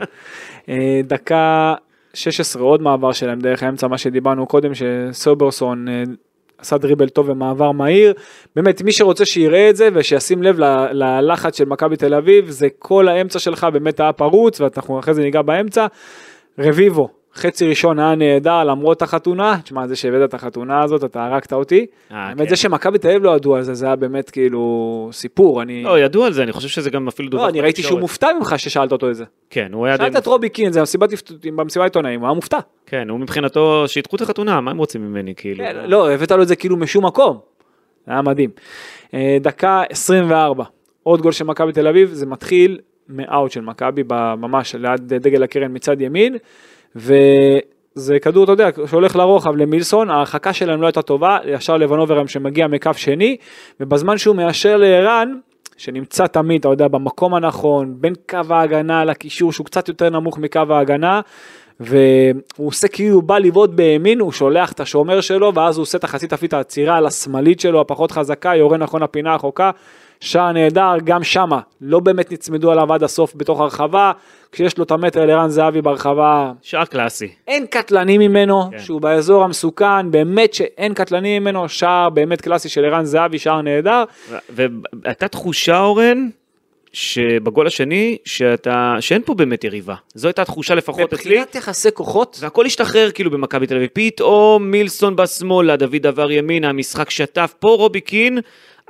[0.68, 1.74] אה, דקה
[2.14, 6.02] 16 עוד מעבר שלהם דרך האמצע, מה שדיברנו קודם, שסוברסון אה,
[6.58, 8.14] עשה דריבל טוב ומעבר מהיר.
[8.56, 10.58] באמת, מי שרוצה שיראה את זה ושישים לב
[10.92, 15.22] ללחץ של מכבי תל אביב, זה כל האמצע שלך באמת היה פרוץ, ואנחנו אחרי זה
[15.22, 15.86] ניגע באמצע.
[16.58, 21.52] רביבו, חצי ראשון היה נהדר למרות החתונה, תשמע, זה שהבאת את החתונה הזאת, אתה הרגת
[21.52, 21.86] אותי.
[22.12, 22.48] אה, האמת כן.
[22.48, 25.82] זה שמכבי תל אביב לא ידעו על זה, זה היה באמת כאילו סיפור, אני...
[25.82, 27.42] לא, ידעו על זה, אני חושב שזה גם אפילו דווח.
[27.42, 28.00] לא, אני ראיתי שהוא.
[28.00, 29.24] מופתע ממך ששאלת אותו את זה.
[29.50, 29.96] כן, הוא היה.
[29.96, 32.58] שאלת את רובי קין, זה במסיבת עיתונאים- במסיבת עיתונאים, הוא היה מופתע.
[32.86, 35.64] כן, הוא מבחינתו, שידחו את החתונה, מה הם רוצים ממני, כאילו?
[35.64, 37.38] כן, לא, הבאת לו את זה כאילו משום מקום.
[38.06, 38.50] זה היה מדהים.
[39.14, 40.64] אה, דקה 24,
[41.02, 44.02] עוד גול של מכבי תל אביב, זה מתחיל מאאוט של מכבי,
[44.38, 46.36] ממש ליד דגל הקרן מצד ימין,
[46.96, 52.66] וזה כדור, אתה יודע, שהולך לרוחב למילסון, ההרחקה שלהם לא הייתה טובה, ישר לבנוברם שמגיע
[52.66, 53.36] מקו שני,
[53.80, 55.34] ובזמן שהוא מאשר לערן,
[55.76, 60.60] שנמצא תמיד, אתה יודע, במקום הנכון, בין קו ההגנה לקישור, שהוא קצת יותר נמוך מקו
[60.70, 61.20] ההגנה,
[61.80, 65.98] והוא עושה כאילו הוא בא לבעוט בימין, הוא שולח את השומר שלו, ואז הוא עושה
[65.98, 69.70] את החצי תפית העצירה על השמאלית שלו, הפחות חזקה, יורה נכון לפינה הרחוקה,
[70.20, 74.12] שער נהדר, גם שמה, לא באמת נצמדו עליו עד הסוף בתוך הרחבה,
[74.52, 77.28] כשיש לו את המטר לערן זהבי ברחבה, שער קלאסי.
[77.48, 78.78] אין קטלני ממנו, כן.
[78.78, 84.04] שהוא באזור המסוכן, באמת שאין קטלני ממנו, שער באמת קלאסי של ערן זהבי, שער נהדר,
[84.48, 86.28] והייתה תחושה, אורן,
[86.92, 89.94] שבגול השני, שאתה, שאין פה באמת יריבה.
[90.14, 91.30] זו הייתה תחושה לפחות אצלי.
[91.30, 93.88] מבחינת יחסי כוחות, והכל השתחרר כאילו במכבי תל אביב.
[93.92, 97.54] פתאום מילסון בשמאלה, דוד עבר ימינה, המשחק שטף.
[97.58, 98.38] פה רובי קין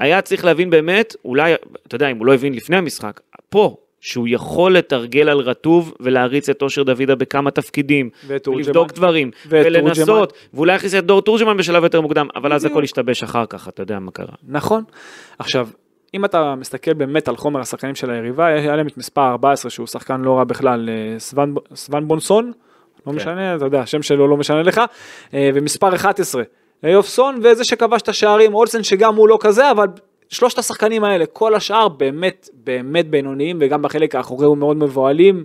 [0.01, 1.55] היה צריך להבין באמת, אולי,
[1.87, 6.49] אתה יודע, אם הוא לא הבין לפני המשחק, פה, שהוא יכול לתרגל על רטוב ולהריץ
[6.49, 8.11] את אושר דוידה בכמה תפקידים.
[8.27, 12.65] ולבדוק דברים, ולנסות, ואולי יכניס את דור תורג'מן בשלב יותר מוקדם, אבל אז.
[12.65, 14.35] הכל השתבש אחר כך, אתה יודע מה קרה.
[14.49, 14.85] נכון.
[15.39, 15.69] עכשיו,
[16.15, 19.87] אם אתה מסתכל באמת על חומר השחקנים של היריבה, היה להם את מספר 14 שהוא
[19.87, 22.53] שחקן לא רע בכלל, אה, סוון, סוון בונסון,
[23.07, 23.17] לא כן.
[23.17, 24.81] משנה, אתה יודע, השם שלו לא משנה לך,
[25.35, 26.43] אה, ומספר 11,
[26.85, 29.87] איופסון, וזה שכבש את השערים, אולסן שגם הוא לא כזה, אבל
[30.29, 35.45] שלושת השחקנים האלה, כל השאר באמת, באמת בינוניים, וגם בחלק האחורי הוא מאוד מבוהלים.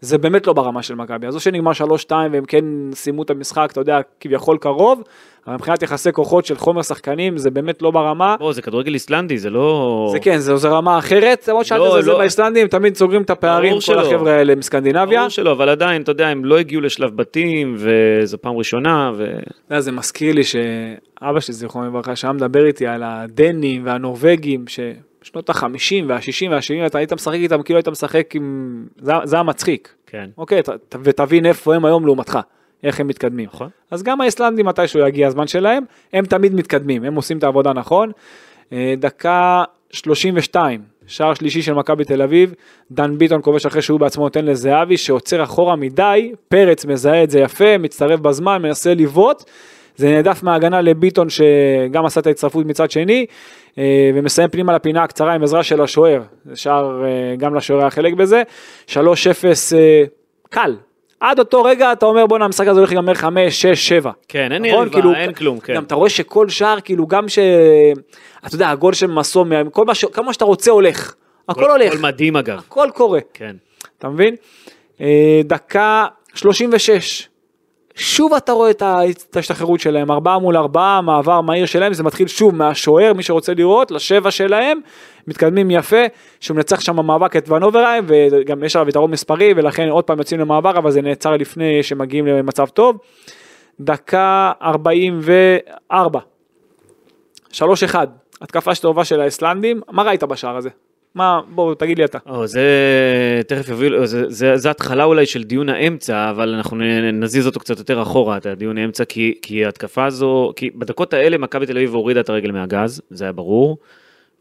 [0.00, 3.68] זה באמת לא ברמה של מכבי, אז או שנגמר 3-2 והם כן סיימו את המשחק,
[3.72, 5.02] אתה יודע, כביכול קרוב,
[5.46, 8.36] אבל מבחינת יחסי כוחות של חומר שחקנים זה באמת לא ברמה.
[8.38, 10.08] בוא, זה כדורגל איסלנדי, זה לא...
[10.12, 12.18] זה כן, זו, זו רמה אחרת, למרות שאלת לא, את זה לא.
[12.18, 14.00] באיסלנדים, תמיד סוגרים את הפערים, כל שלא.
[14.00, 15.18] החבר'ה האלה מסקנדינביה.
[15.18, 19.24] ברור שלא, אבל עדיין, אתה יודע, הם לא הגיעו לשלב בתים, וזו פעם ראשונה, ו...
[19.24, 24.64] אתה יודע, זה מזכיר לי שאבא שלי, זיכרונו לברכה, שהיה מדבר איתי על הדנים והנורבגים,
[25.24, 28.86] ששנות ה-50 וה-60 וה-70, אתה היית משחק איתם כאילו היית משחק עם...
[29.00, 29.94] זה, זה היה מצחיק.
[30.06, 30.30] כן.
[30.38, 32.38] אוקיי, ת, ת, ותבין איפה הם היום לעומתך,
[32.82, 33.48] איך הם מתקדמים.
[33.52, 33.68] נכון.
[33.90, 38.10] אז גם האיסלנדים מתישהו יגיע הזמן שלהם, הם תמיד מתקדמים, הם עושים את העבודה נכון.
[38.72, 42.54] אה, דקה 32, שער שלישי של מכבי תל אביב,
[42.90, 47.40] דן ביטון כובש אחרי שהוא בעצמו נותן לזהבי, שעוצר אחורה מדי, פרץ מזהה את זה
[47.40, 49.44] יפה, מצטרף בזמן, מנסה לבעוט.
[49.96, 53.26] זה נעדף מההגנה לביטון שגם עשה את ההצטרפות מצד שני,
[54.14, 56.22] ומסיים פנימה לפינה הקצרה עם עזרה של השוער,
[56.54, 58.42] שער אה, גם לשוער היה חלק בזה,
[58.88, 58.94] 3-0
[59.76, 60.02] אה,
[60.50, 60.76] קל.
[61.20, 64.10] עד אותו רגע אתה אומר בואנה המשחק הזה הולך להיגמר 5, 6, 7.
[64.28, 64.80] כן, אין נכון?
[64.80, 65.74] יריבה, כאילו, אין כלום, כן.
[65.74, 67.38] גם אתה רואה שכל שער כאילו גם ש...
[68.46, 70.04] אתה יודע הגול של מסום, כל מה, ש...
[70.04, 71.14] כמה שאתה רוצה הולך,
[71.48, 72.58] הכל הולך, גול מדהים אגב.
[72.58, 73.20] הכל קורה.
[73.34, 73.56] כן.
[73.98, 74.36] אתה מבין?
[75.00, 77.28] אה, דקה 36.
[77.94, 78.82] שוב אתה רואה את
[79.36, 83.90] ההשתחררות שלהם, ארבעה מול ארבעה, מעבר מהיר שלהם, זה מתחיל שוב מהשוער, מי שרוצה לראות,
[83.90, 84.80] לשבע שלהם,
[85.26, 86.02] מתקדמים יפה,
[86.40, 90.40] שהוא מנצח שם מאבק את ונוברהיים, וגם יש עליו יתרון מספרי, ולכן עוד פעם יוצאים
[90.40, 92.96] למעבר, אבל זה נעצר לפני שמגיעים למצב טוב.
[93.80, 96.20] דקה 44.
[97.52, 97.54] 3-1,
[98.40, 100.70] התקפה טובה של האיסלנדים, מה ראית בשער הזה?
[101.14, 102.18] מה, בוא תגיד לי אתה.
[102.26, 102.62] או, זה
[103.46, 106.76] תכף יביאו, זה, זה, זה התחלה אולי של דיון האמצע, אבל אנחנו
[107.12, 111.38] נזיז אותו קצת יותר אחורה, את הדיון האמצע, כי, כי ההתקפה הזו, כי בדקות האלה
[111.38, 113.78] מכבי תל אביב הורידה את הרגל מהגז, זה היה ברור,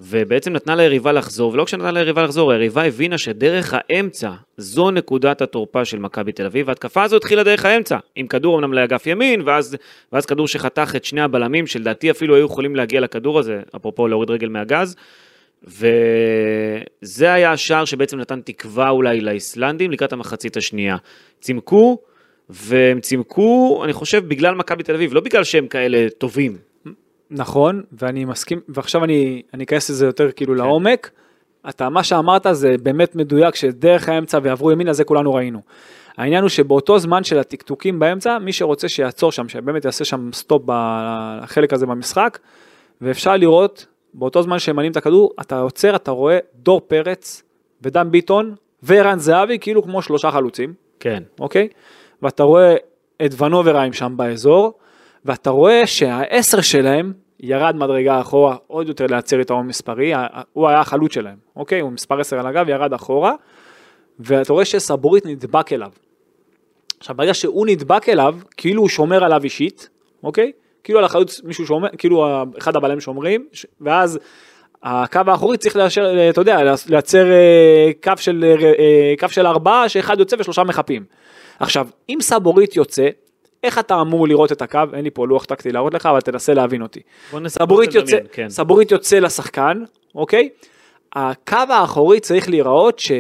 [0.02, 5.86] ובעצם נתנה ליריבה לחזור, ולא כשנתנה ליריבה לחזור, היריבה הבינה שדרך האמצע זו נקודת התורפה
[5.86, 9.78] של מכבי תל אביב, וההתקפה הזו התחילה דרך האמצע, עם כדור אמנם לאגף ימין, ואז,
[10.14, 14.32] ואז כדור שחתך את שני הבלמים, שלדעתי אפילו היו יכולים להגיע לכדור הזה, אפרופו להוריד
[14.32, 14.96] רגל מהגז,
[15.64, 20.98] וזה היה השער שבעצם נתן תקווה אולי לאיסלנדים לקראת המחצית השנייה.
[21.42, 21.98] צימקו,
[22.50, 26.58] והם צימקו, אני חושב, בגלל מכבי תל אביב, לא בגלל שהם כאלה טובים.
[27.32, 30.60] נכון, ואני מסכים, ועכשיו אני, אני אכנס לזה יותר כאילו כן.
[30.60, 31.12] לעומק.
[31.70, 35.62] אתה, מה שאמרת זה באמת מדויק, שדרך האמצע ועברו ימינה, זה כולנו ראינו.
[36.18, 40.62] העניין הוא שבאותו זמן של הטקטוקים באמצע, מי שרוצה שיעצור שם, שבאמת יעשה שם סטופ
[40.66, 42.40] בחלק הזה במשחק,
[43.02, 47.44] ואפשר לראות, באותו זמן שהם מעלים את הכדור, אתה עוצר, אתה רואה דור פרץ
[47.82, 51.24] ודן ביטון וערן זהבי, כאילו כמו שלושה חלוצים, כן.
[51.40, 51.68] אוקיי?
[52.22, 52.76] ואתה רואה
[53.26, 54.74] את ונוברהיים שם באזור,
[55.26, 60.80] ואתה רואה שהעשר שלהם ירד מדרגה אחורה עוד יותר להצר יתרון מספרי, ה- הוא היה
[60.80, 61.80] החלוץ שלהם, אוקיי?
[61.80, 63.34] הוא מספר 10 על הגב, ירד אחורה,
[64.20, 65.92] ואתה רואה שסבורית נדבק אליו.
[67.00, 69.90] עכשיו ברגע שהוא נדבק אליו, כאילו הוא שומר עליו אישית,
[70.24, 70.52] אוקיי?
[70.84, 72.26] כאילו על החלוץ מישהו שומר, כאילו
[72.58, 74.20] אחד הבלמים שומרים, ש- ואז
[74.84, 76.58] הקו האחורי צריך לאשר, אתה יודע,
[76.90, 81.04] לייצר אה, קו של, אה, קו של ארבעה, שאחד יוצא ושלושה מחפים.
[81.60, 83.08] עכשיו, אם סבורית יוצא,
[83.64, 84.80] איך אתה אמור לראות את הקו?
[84.94, 87.00] אין לי פה לוח טקטי להראות לך, אבל תנסה להבין אותי.
[87.48, 88.50] סבורית יוצא, כן.
[88.50, 89.84] סבורית יוצא לשחקן,
[90.16, 90.50] אוקיי?
[91.16, 93.12] הקו האחורי צריך להיראות ש...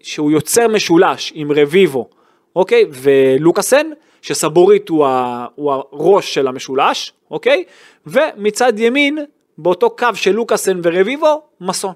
[0.00, 2.08] שהוא יוצר משולש עם רביבו,
[2.56, 2.84] אוקיי?
[2.90, 3.86] ולוקאסן,
[4.22, 5.46] שסבורית הוא, ה...
[5.54, 7.64] הוא הראש של המשולש, אוקיי?
[8.06, 9.18] ומצד ימין,
[9.58, 11.92] באותו קו של לוקאסן ורביבו, מסון,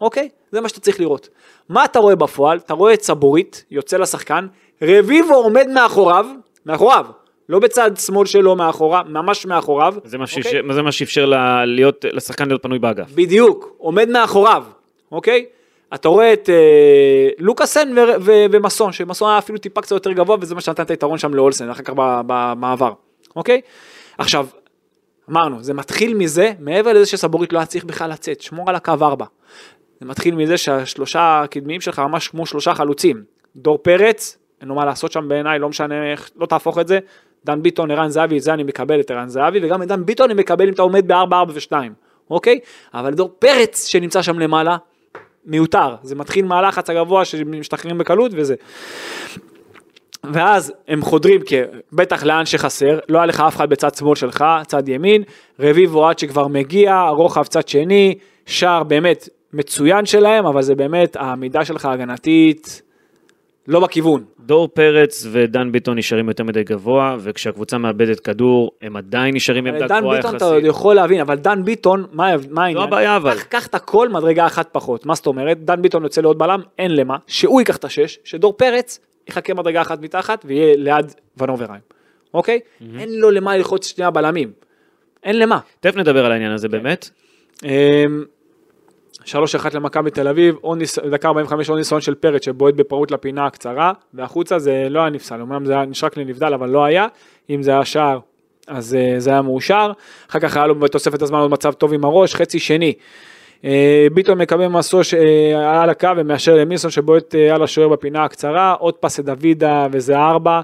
[0.00, 0.28] אוקיי?
[0.52, 1.28] זה מה שאתה צריך לראות.
[1.68, 2.58] מה אתה רואה בפועל?
[2.58, 4.46] אתה רואה את סבורית, יוצא לשחקן,
[4.82, 6.26] רביבו עומד מאחוריו,
[6.66, 7.06] מאחוריו,
[7.48, 9.94] לא בצד שמאל שלו מאחוריו, ממש מאחוריו.
[10.04, 10.42] זה מה אוקיי?
[10.42, 13.10] שאפשר- זה מה שאפשר לה- להיות- לשחקן להיות פנוי באגף.
[13.14, 14.64] בדיוק, עומד מאחוריו,
[15.12, 15.46] אוקיי?
[15.94, 20.36] אתה רואה את אה, לוקאסן ו- ו- ומסון, שמסון היה אפילו טיפה קצת יותר גבוה,
[20.40, 21.92] וזה מה שנתן את היתרון שם לאולסן, אחר כך
[22.26, 22.92] במעבר,
[23.36, 23.60] אוקיי?
[24.18, 24.46] עכשיו,
[25.30, 28.92] אמרנו, זה מתחיל מזה, מעבר לזה שסבורית לא היה צריך בכלל לצאת, שמור על הקו
[29.02, 29.24] 4.
[30.00, 33.22] זה מתחיל מזה שהשלושה הקדמיים שלך ממש כמו שלושה חלוצים.
[33.56, 36.98] דור פרץ, אין לו מה לעשות שם בעיניי, לא משנה איך, לא תהפוך את זה.
[37.44, 40.30] דן ביטון, ערן זהבי, את זה אני מקבל את ערן זהבי, וגם את דן ביטון
[40.30, 41.72] אני מקבל אם אתה עומד ב-4, 4 ו-2,
[42.30, 42.60] אוקיי?
[42.94, 44.76] אבל דור פרץ שנמצא שם למעלה,
[45.46, 45.94] מיותר.
[46.02, 48.54] זה מתחיל מהלחץ הגבוה שמשתחררים בקלות וזה.
[50.24, 51.40] ואז הם חודרים,
[51.92, 55.22] בטח לאן שחסר, לא היה לך אף אחד בצד שמאל שלך, צד ימין,
[55.60, 61.64] רביבו עד שכבר מגיע, רוחב צד שני, שער באמת מצוין שלהם, אבל זה באמת העמידה
[61.64, 62.82] שלך הגנתית
[63.68, 64.24] לא בכיוון.
[64.40, 69.86] דור פרץ ודן ביטון נשארים יותר מדי גבוה, וכשהקבוצה מאבדת כדור, הם עדיין נשארים בעמדה
[69.86, 70.54] דן גבוהה ביטון אתה יחסית.
[70.54, 72.84] עוד יכול להבין, אבל דן ביטון, מה, מה העניין?
[72.84, 73.38] הבעיה, אבל.
[73.38, 75.64] קח, את הכל מדרגה אחת פחות, מה זאת אומרת?
[75.64, 79.80] דן ביטון יוצא לעוד בלם, אין למה, שהוא ייקח את השש, שדור פרץ יחכה מדרגה
[79.80, 81.82] אחת מתחת ויהיה ליד ונוברהיים,
[82.34, 82.60] אוקיי?
[82.98, 84.52] אין לו למה ללחוץ שני הבלמים,
[85.24, 85.58] אין למה.
[85.80, 87.10] תכף נדבר על העניין הזה באמת.
[89.20, 93.46] אמ, 3-1 למכבי תל אביב, ניס- דקה 45 עוד ניסיון של פרץ שבועט בפראות לפינה
[93.46, 97.06] הקצרה, והחוצה זה לא היה נפסל, אמנם זה היה נשרק לנבדל אבל לא היה,
[97.50, 98.18] אם זה היה שער
[98.66, 99.92] אז אה, זה היה מאושר,
[100.30, 102.92] אחר כך היה לו בתוספת הזמן עוד מצב טוב עם הראש, חצי שני.
[103.64, 108.94] אה, ביטון מקבל מסוש אה, על הקו ומאשר למילסון שבועט על השוער בפינה הקצרה, עוד
[108.94, 110.60] פס לדוידה וזה ארבע,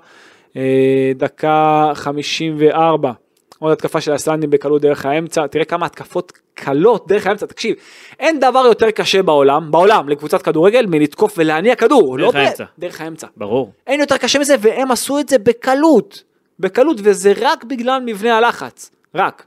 [1.17, 3.13] דקה 54.
[3.59, 7.75] עוד התקפה של האיסלנדים בקלות דרך האמצע, תראה כמה התקפות קלות דרך האמצע, תקשיב,
[8.19, 12.65] אין דבר יותר קשה בעולם, בעולם לקבוצת כדורגל מלתקוף ולהניע כדור, דרך לא ב- האמצע.
[12.79, 13.27] דרך האמצע.
[13.37, 13.73] ברור.
[13.87, 16.23] אין יותר קשה מזה, והם עשו את זה בקלות,
[16.61, 19.47] בקלות, וזה רק בגלל מבנה הלחץ, רק.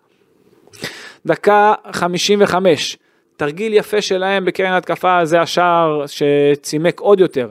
[1.26, 2.98] דקה 55,
[3.38, 7.50] תרגיל יפה שלהם בקרן התקפה, זה השער שצימק עוד יותר.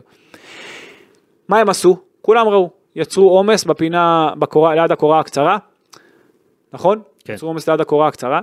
[1.48, 1.96] מה הם עשו?
[2.22, 5.58] כולם ראו, יצרו עומס בפינה, בקורה, ליד הקורה הקצרה,
[6.72, 7.02] נכון?
[7.24, 7.32] כן.
[7.32, 8.40] יצרו עומס ליד הקורה הקצרה.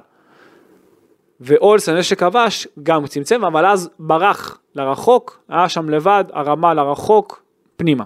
[1.45, 7.43] ואולסן, זה שכבש, גם צמצם, אבל אז ברח לרחוק, היה שם לבד, הרמה לרחוק,
[7.75, 8.03] פנימה.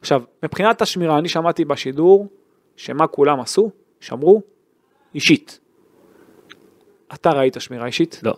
[0.00, 2.26] עכשיו, מבחינת השמירה, אני שמעתי בשידור,
[2.76, 3.70] שמה כולם עשו?
[4.00, 4.42] שמרו
[5.14, 5.60] אישית.
[7.14, 8.20] אתה ראית שמירה אישית?
[8.22, 8.34] לא.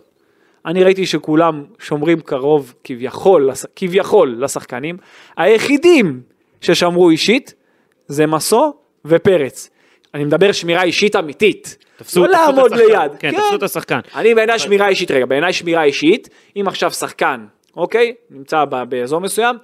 [0.65, 4.97] אני ראיתי שכולם שומרים קרוב כביכול, כביכול לשחקנים.
[5.37, 6.21] היחידים
[6.61, 7.53] ששמרו אישית
[8.07, 8.73] זה מסו
[9.05, 9.69] ופרץ.
[10.15, 11.77] אני מדבר שמירה אישית אמיתית.
[11.97, 12.87] תפסו לא תפסו את לעמוד השחקן.
[12.87, 13.11] ליד.
[13.19, 13.99] כן, תפסו את השחקן.
[14.15, 17.45] אני בעיניי שמירה אישית, רגע, בעיניי שמירה אישית, אם עכשיו שחקן,
[17.77, 19.55] אוקיי, נמצא באזור מסוים,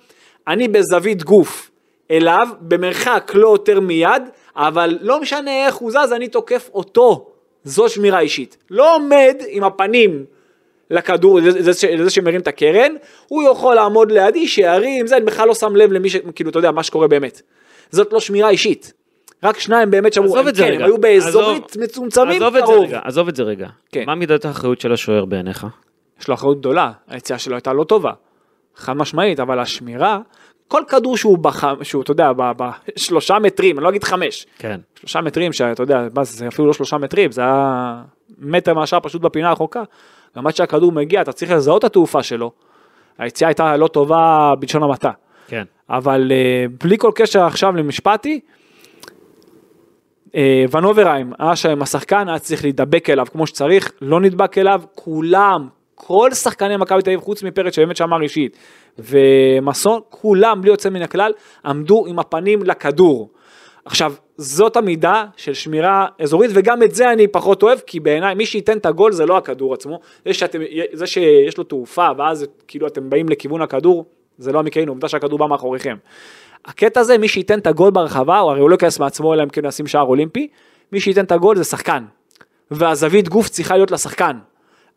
[0.48, 1.72] אני בזווית גוף
[2.12, 4.24] אליו, במרחק לא יותר מיד,
[4.56, 7.28] אבל לא משנה איך הוא זז, אני תוקף אותו.
[7.64, 8.58] זו שמירה אישית.
[8.70, 10.26] לא עומד עם הפנים
[10.90, 12.92] לכדור, לזה, לזה שמרים את הקרן,
[13.28, 16.16] הוא יכול לעמוד לידי, שירים, זה, אני בכלל לא שם לב למי ש...
[16.36, 17.42] כאילו, אתה יודע, מה שקורה באמת.
[17.92, 18.94] זאת לא שמירה אישית.
[19.44, 20.76] רק שניים באמת שאמרו, את זה כן, רגע.
[20.76, 22.86] הם היו באזורית עזוב- מצומצמים עזוב את זה קרוב.
[22.86, 23.68] רגע, עזוב את זה רגע.
[23.92, 24.04] כן.
[24.06, 25.68] מה מידת האחריות של השוער בעיניך?
[26.22, 28.12] יש לו אחריות גדולה, היציאה שלו הייתה לא טובה,
[28.76, 30.20] חד משמעית, אבל השמירה,
[30.68, 31.84] כל כדור שהוא, בח...
[31.84, 34.80] שהוא אתה יודע, בשלושה מטרים, אני לא אגיד חמש, כן.
[35.00, 38.02] שלושה מטרים, שאתה יודע, זה, אפילו לא שלושה מטרים, זה היה
[38.40, 39.84] מטר מהשאר פשוט בפינה הרחוקה,
[40.38, 42.52] גם עד שהכדור מגיע, אתה צריך לזהות את התעופה שלו,
[43.18, 45.12] היציאה הייתה לא טובה בלשון המעטה.
[45.48, 45.64] כן.
[45.90, 48.40] אבל אה, בלי כל קשר עכשיו למשפטי,
[50.72, 56.34] ונוברהיים היה שם השחקן, היה צריך להידבק אליו כמו שצריך, לא נדבק אליו, כולם, כל
[56.34, 58.58] שחקני מכבי תל אביב חוץ מפרץ שבאמת שמר אישית,
[59.00, 61.32] ומסון, כולם בלי יוצא מן הכלל,
[61.66, 63.30] עמדו עם הפנים לכדור.
[63.86, 68.46] עכשיו, זאת המידה של שמירה אזורית, וגם את זה אני פחות אוהב, כי בעיניי מי
[68.46, 70.60] שייתן את הגול זה לא הכדור עצמו, זה, שאתם,
[70.94, 74.06] זה שיש לו תעופה, ואז כאילו אתם באים לכיוון הכדור,
[74.38, 75.96] זה לא המקרה, עובדה שהכדור בא מאחוריכם.
[76.66, 79.66] הקטע הזה, מי שייתן את הגול ברחבה, הרי הוא לא ייכנס מעצמו אלא אם כן
[79.66, 80.48] ישים שער אולימפי,
[80.92, 82.04] מי שייתן את הגול זה שחקן.
[82.72, 84.38] והזווית גוף צריכה להיות לשחקן.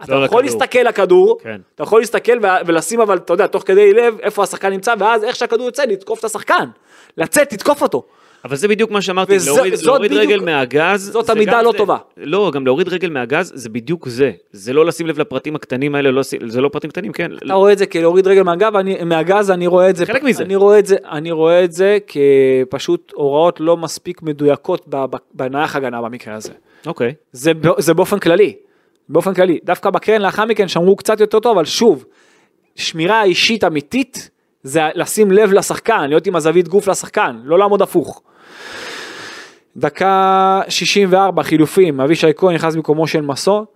[0.05, 0.61] אתה לא יכול לכדור.
[0.61, 1.61] להסתכל לכדור, כן.
[1.75, 5.37] אתה יכול להסתכל ולשים אבל, אתה יודע, תוך כדי לב איפה השחקן נמצא, ואז איך
[5.37, 6.69] שהכדור יוצא, לתקוף את השחקן.
[7.17, 8.03] לצאת, תתקוף אותו.
[8.45, 11.73] אבל זה בדיוק מה שאמרתי, וזה- להוריד, להוריד בדיוק- רגל מהגז, זאת זה גם לא
[11.73, 11.79] זה.
[11.79, 11.97] טובה.
[12.17, 16.11] לא, גם להוריד רגל מהגז זה בדיוק זה, זה לא לשים לב לפרטים הקטנים האלה,
[16.11, 19.51] לא, זה לא פרטים קטנים, כן, אתה רואה את זה כלהוריד רגל מהגב, אני, מהגז,
[19.51, 20.43] אני רואה את זה, חלק מזה.
[20.45, 24.89] אני רואה את זה, אני רואה את זה כפשוט הוראות לא מספיק מדויקות
[25.35, 26.53] בנייח הגנה במקרה הזה.
[26.87, 28.55] אוקיי, זה, בא- זה באופן כללי,
[29.09, 32.05] באופן כללי, דווקא בקרן לאחר מכן שמרו קצת יותר טוב, אבל שוב,
[32.77, 34.31] שמירה אישית אמיתית,
[34.63, 38.23] זה לשים לב לשחקן, להיות עם הזווית גוף לשחקן, לא לעמוד הפוך.
[39.77, 43.67] דקה 64 חילופים, אבישי כהן נכנס במקומו של מסו,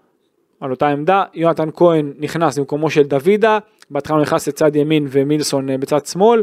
[0.60, 3.58] על אותה עמדה, יונתן כהן נכנס במקומו של דוידה,
[3.90, 6.42] בהתחלה הוא נכנס לצד ימין ומילסון אה, בצד שמאל,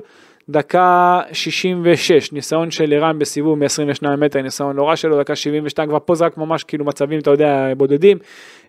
[0.49, 5.97] דקה 66, ניסיון של ערן בסיבוב מ-22 מטר, ניסיון לא רע שלו, דקה 72, כבר
[6.05, 8.17] פה זה רק ממש כאילו מצבים, אתה יודע, בודדים,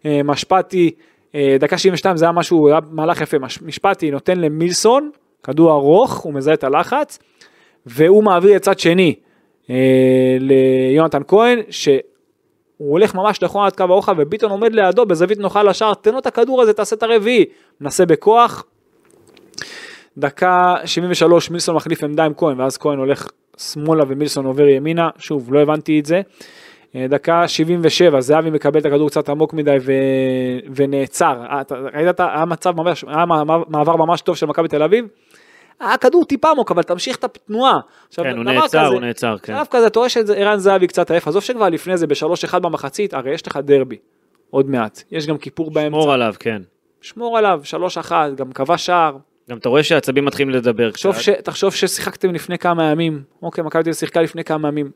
[0.07, 0.91] אה, משפטי,
[1.35, 5.11] אה, דקה 72 זה היה משהו, היה מהלך יפה, מש- משפטי נותן למילסון,
[5.43, 7.19] כדור ארוך, הוא מזהה את הלחץ,
[7.87, 9.15] והוא מעביר לצד שני
[10.41, 11.99] ליונתן כהן, שהוא
[12.79, 16.27] הולך ממש נכון עד קו הרוחב וביטון עומד לידו בזווית נוחה לשער, תן לו את
[16.27, 17.45] הכדור הזה, תעשה את הרביעי,
[17.81, 18.65] מנסה בכוח.
[20.19, 25.55] דקה 73 מילסון מחליף עמדה עם כהן ואז כהן הולך שמאלה ומילסון עובר ימינה, שוב
[25.55, 26.21] לא הבנתי את זה.
[26.97, 29.93] אה, דקה 77 זהבי מקבל את הכדור קצת עמוק מדי ו...
[30.77, 31.63] ונעצר, אה,
[31.95, 32.45] ראית את ה-
[33.07, 33.25] היה
[33.69, 35.05] מעבר ממש טוב של מכבי תל אביב.
[35.81, 37.79] הכדור טיפה עמוק אבל תמשיך את התנועה.
[38.09, 39.55] עכשיו, כן, הוא נעצר, כזה- הוא נעצר, כן.
[39.57, 43.15] שלב כזה, אתה רואה שערן זהבי קצת עייף, עזוב שכבר לפני זה בשלוש אחד במחצית,
[43.15, 43.97] הרי יש לך דרבי,
[44.51, 46.63] עוד מעט, יש גם כיפור באמצע, שמור עליו, כן.
[47.01, 49.17] שמור עליו, שלוש אחת, גם כבש שער,
[49.51, 51.23] גם אתה רואה שהעצבים מתחילים לדבר תחשוב, קצת.
[51.23, 54.91] ש, תחשוב ששיחקתם לפני כמה ימים, אוקיי, מכבי תל שיחקה לפני כמה ימים,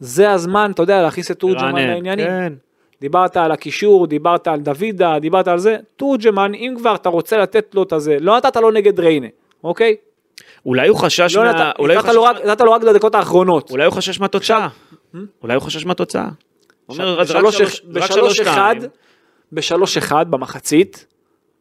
[0.00, 2.52] זה הזמן, אתה יודע, להכניס את תורג'מן לעניינים, כן.
[3.00, 7.74] דיברת על הקישור, דיברת על דוידה, דיברת על זה, תורג'מן, אם כבר אתה רוצה לתת
[7.74, 9.26] לו את הזה, לא נתת לו נגד ריינה,
[9.64, 9.96] אוקיי?
[10.66, 11.52] אולי הוא חשש לא מה...
[11.52, 13.70] נתת, אולי נתת לו חשש- רק- נתת לו רק לדקות האחרונות.
[13.70, 14.68] אולי הוא חשש מהתוצאה.
[15.42, 16.28] אולי הוא חשש מהתוצאה.
[16.88, 18.90] בשלוש- אחד, שתיים.
[19.52, 21.06] בשלוש אחד במחצית,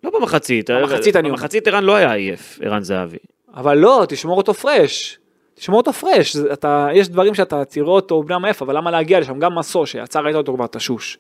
[0.04, 0.70] לא במחצית.
[0.70, 1.40] במחצית אני אומר.
[1.40, 3.18] במחצית ערן לא היה עייף, ערן זהבי.
[3.56, 5.20] אבל לא, תשמור אותו פרש.
[5.56, 9.40] תשמור אותו פרש, אתה, יש דברים שאתה תראה אותו בנם עייף, אבל למה להגיע לשם?
[9.40, 11.18] גם מסו שיצא ראית אותו כבר תשוש.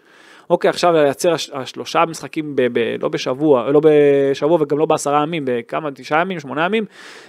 [0.49, 5.43] אוקיי, עכשיו לייצר השלושה משחקים ב, ב, לא בשבוע, לא בשבוע וגם לא בעשרה ימים,
[5.45, 6.85] בכמה, תשעה ימים, שמונה ימים,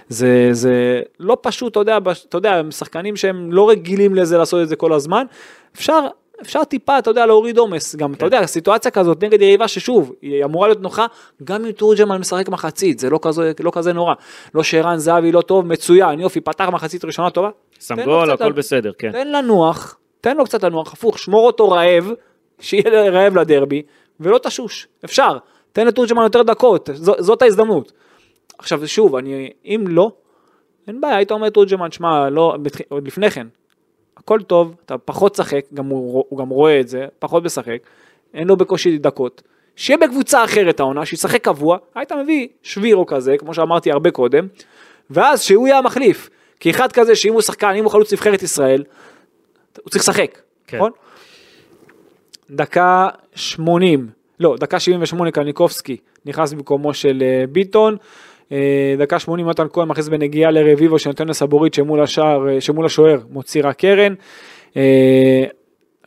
[0.09, 1.97] זה, זה לא פשוט, אתה יודע,
[2.29, 5.25] אתה יודע, הם שחקנים שהם לא רגילים לזה לעשות את זה כל הזמן.
[5.75, 5.99] אפשר,
[6.41, 10.45] אפשר טיפה, אתה יודע, להוריד עומס, גם, אתה יודע, סיטואציה כזאת נגד יריבה ששוב, היא
[10.45, 11.05] אמורה להיות נוחה,
[11.43, 14.13] גם אם תורג'מן משחק מחצית, זה לא כזה, לא כזה נורא.
[14.55, 17.49] לא שערן זהבי לא טוב, מצוין, יופי, פתח מחצית ראשונה טובה.
[17.79, 19.11] שם גול, הכל בסדר, כן.
[19.11, 22.11] תן לנוח, תן לו קצת לנוח, הפוך, שמור אותו רעב,
[22.59, 23.81] שיהיה רעב לדרבי,
[24.19, 25.37] ולא תשוש, אפשר,
[25.71, 27.91] תן לתורג'מן יותר דקות, זו, זאת ההזדמנות.
[28.57, 30.11] עכשיו שוב, אני, אם לא,
[30.87, 32.57] אין בעיה, היית אומר לתורג'מן, שמע, לא,
[32.89, 33.47] עוד לפני כן,
[34.17, 37.77] הכל טוב, אתה פחות שחק, גם הוא, הוא גם רואה את זה, פחות משחק,
[38.33, 39.41] אין לו בקושי דקות,
[39.75, 44.47] שיהיה בקבוצה אחרת העונה, שישחק קבוע, היית מביא שבירו כזה, כמו שאמרתי הרבה קודם,
[45.09, 48.83] ואז שהוא יהיה המחליף, כי אחד כזה שאם הוא שחקן, אם הוא חלוץ נבחרת ישראל,
[49.83, 50.77] הוא צריך לשחק, כן.
[50.77, 50.91] נכון?
[52.51, 57.95] דקה 80, לא, דקה 78 קניקובסקי נכנס במקומו של אה, ביטון,
[58.51, 63.19] אה, דקה 80 מתן כהן מכניס בנגיעה לרביבו שנותן לסבורית שמול השער, אה, שמול השוער
[63.29, 64.13] מוציא רק קרן.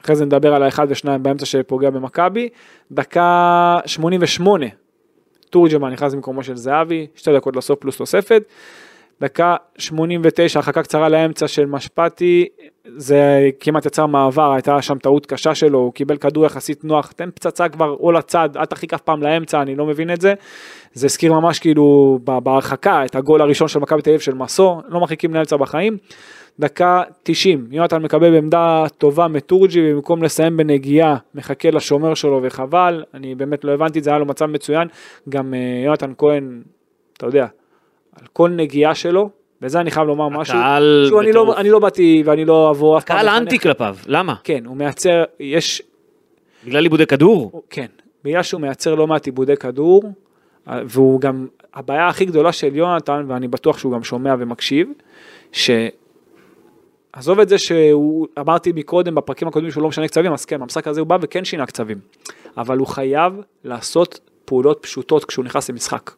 [0.05, 2.49] אחרי זה נדבר על האחד ושניים באמצע שפוגע במכבי.
[2.93, 4.67] דקה 88
[5.51, 8.43] תורג'מן נכנס במקומו של זהבי, שתי דקות לסוף פלוס תוספת.
[9.21, 12.47] דקה 89, הרחקה קצרה לאמצע של משפטי,
[12.97, 17.31] זה כמעט יצר מעבר, הייתה שם טעות קשה שלו, הוא קיבל כדור יחסית נוח, תן
[17.35, 20.35] פצצה כבר או לצד, אל תרחיק אף פעם לאמצע, אני לא מבין את זה.
[20.93, 25.01] זה הזכיר ממש כאילו בהרחקה את הגול הראשון של מכבי תל אביב של מסו, לא
[25.01, 25.97] מרחיקים לאמצע בחיים.
[26.59, 33.35] דקה 90, יונתן מקבל בעמדה טובה מטורג'י, במקום לסיים בנגיעה, מחכה לשומר שלו וחבל, אני
[33.35, 34.89] באמת לא הבנתי את זה, היה לו מצב מצוין,
[35.29, 36.63] גם אה, יונתן כהן,
[37.17, 37.47] אתה יודע,
[38.21, 39.31] על כל נגיעה שלו,
[39.63, 41.33] וזה אני חייב לומר משהו, הקהל שוב, אני.
[41.33, 43.39] לא, אני לא באתי ואני לא אבוא אף פעם קהל לחנך.
[43.43, 44.35] אנטי כלפיו, למה?
[44.45, 45.83] כן, הוא מייצר, יש,
[46.67, 47.51] בגלל איבודי כדור?
[47.53, 47.87] הוא- כן,
[48.25, 50.03] בגלל שהוא מייצר לא מעט עיבודי כדור,
[50.69, 54.89] אה, והוא גם, הבעיה הכי גדולה של יונתן, ואני בטוח שהוא גם שומע ומקשיב,
[55.53, 55.71] ש...
[57.13, 60.87] עזוב את זה שהוא, אמרתי מקודם בפרקים הקודמים שהוא לא משנה קצבים, אז כן, במשחק
[60.89, 61.99] הזה הוא בא וכן שינה קצבים.
[62.57, 63.33] אבל הוא חייב
[63.65, 66.11] לעשות פעולות פשוטות כשהוא נכנס למשחק.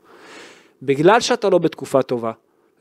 [0.82, 2.32] בגלל שאתה לא בתקופה טובה,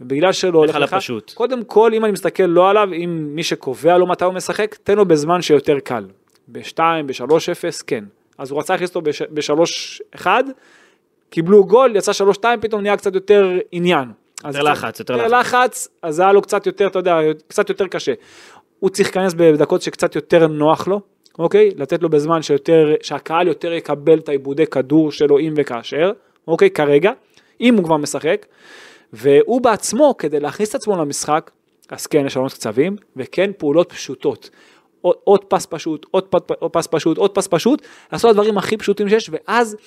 [0.02, 1.32] ובגלל שלא הולך על לך, הפשוט.
[1.34, 4.98] קודם כל אם אני מסתכל לא עליו, אם מי שקובע לו מתי הוא משחק, תן
[4.98, 6.06] לו בזמן שיותר קל.
[6.48, 8.04] ב-2, ב-3-0, כן.
[8.38, 10.28] אז הוא רצה להכניס אותו ב-3-1,
[11.30, 12.12] קיבלו גול, יצא
[12.42, 14.12] 3-2, פתאום נהיה קצת יותר עניין.
[14.46, 15.54] יותר לחץ, יותר יותר לחץ.
[15.54, 18.14] לחץ, אז היה לו קצת יותר, אתה יודע, קצת יותר קשה.
[18.80, 21.02] הוא צריך להיכנס בדקות שקצת יותר נוח לו,
[21.40, 21.70] אוקיי?
[21.76, 26.12] לתת לו בזמן שיותר, שהקהל יותר יקבל את העיבודי כדור שלו אם וכאשר,
[26.48, 26.70] אוקיי?
[26.70, 27.12] כרגע,
[27.62, 28.46] אם הוא כבר משחק.
[29.14, 31.52] והוא בעצמו, כדי להכניס את עצמו למשחק,
[31.90, 34.50] אז כן, לשנות קצבים, וכן פעולות פשוטות.
[35.02, 38.58] עוד, עוד פס פשוט, עוד, פ, עוד פס פשוט, עוד פס פשוט, לעשות את הדברים
[38.58, 39.78] הכי פשוטים שיש, ואז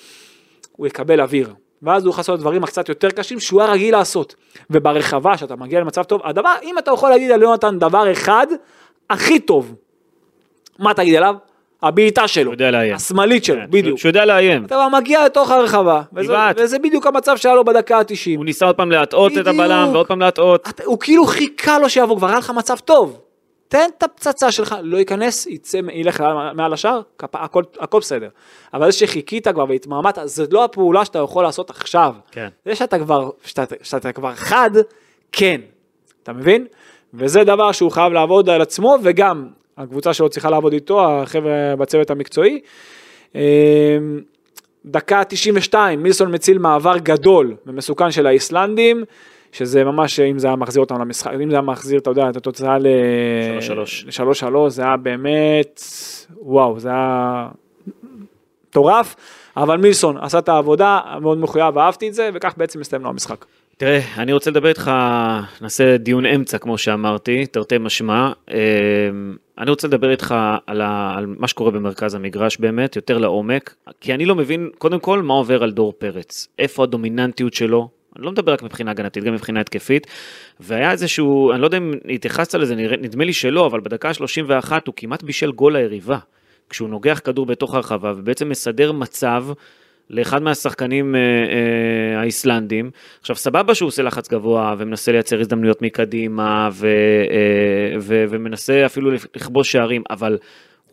[0.71, 1.53] הוא יקבל אוויר.
[1.81, 4.35] ואז הוא יכול לעשות דברים הקצת יותר קשים שהוא היה רגיל לעשות.
[4.69, 8.47] וברחבה, שאתה מגיע למצב טוב, הדבר, אם אתה יכול להגיד על יונתן דבר אחד,
[9.09, 9.75] הכי טוב,
[10.79, 11.35] מה תגיד עליו?
[11.85, 12.51] הבעיטה שלו.
[12.95, 13.99] השמאלית שלו, כן, בדיוק.
[13.99, 14.65] שהוא יודע לאיים.
[14.65, 16.33] אתה כבר מגיע לתוך הרחבה, וזה.
[16.57, 18.37] וזה בדיוק המצב שהיה לו בדקה ה-90.
[18.37, 19.47] הוא ניסה עוד פעם להטעות את.
[19.47, 20.67] הבלם ועוד פעם להטעות.
[20.69, 23.19] אתה, הוא כאילו חיכה לו שיבוא, כבר היה לך מצב טוב.
[23.67, 26.23] תן את הפצצה שלך, לא ייכנס, יצא, ילך
[26.55, 26.73] מעל-
[27.23, 28.27] כפ- הכל, הכל בסדר.
[28.73, 32.13] אבל זה שחיכית כבר והתמרמרת, זה לא הפעולה שאתה יכול לעשות עכשיו.
[32.31, 32.47] כן.
[32.65, 34.71] זה שאתה כבר, שאתה, שאתה כבר חד,
[35.31, 35.61] כן.
[36.23, 36.65] אתה מבין?
[37.13, 42.09] וזה דבר שהוא חייב לעבוד על עצמו, וגם הקבוצה שלו צריכה לעבוד איתו, החבר'ה בצוות
[42.09, 42.59] המקצועי.
[43.35, 43.41] אמ,
[44.85, 49.03] דקה 92, מילסון מציל מעבר גדול ומסוכן של האיסלנדים,
[49.51, 52.35] שזה ממש, אם זה היה מחזיר אותם למשחק, אם זה היה מחזיר, אתה יודע, את
[52.35, 52.87] התוצאה ל...
[53.51, 54.05] שלוש-שלוש.
[54.07, 55.81] לשלוש שלוש, זה היה באמת,
[56.41, 57.47] וואו, זה היה
[58.69, 59.15] מטורף,
[59.57, 63.45] אבל מילסון עשה את העבודה, מאוד מחויב, אהבתי את זה, וכך בעצם מסתיים לו המשחק.
[63.77, 64.91] תראה, אני רוצה לדבר איתך,
[65.61, 68.31] נעשה דיון אמצע כמו שאמרתי, תרתי משמע.
[69.57, 70.35] אני רוצה לדבר איתך
[70.67, 74.99] על, ה, על מה שקורה במרכז המגרש באמת, יותר לעומק, כי אני לא מבין, קודם
[74.99, 76.47] כל, מה עובר על דור פרץ.
[76.59, 77.89] איפה הדומיננטיות שלו?
[78.15, 80.07] אני לא מדבר רק מבחינה הגנתית, גם מבחינה התקפית.
[80.59, 84.93] והיה איזשהו, אני לא יודע אם התייחסת לזה, נדמה לי שלא, אבל בדקה ה-31 הוא
[84.95, 86.17] כמעט בישל גול ליריבה.
[86.69, 89.45] כשהוא נוגח כדור בתוך הרחבה ובעצם מסדר מצב
[90.09, 92.91] לאחד מהשחקנים אה, אה, האיסלנדים.
[93.21, 96.87] עכשיו סבבה שהוא עושה לחץ גבוה ומנסה לייצר הזדמנויות מקדימה ו,
[97.31, 100.37] אה, ו, ומנסה אפילו לכבוש שערים, אבל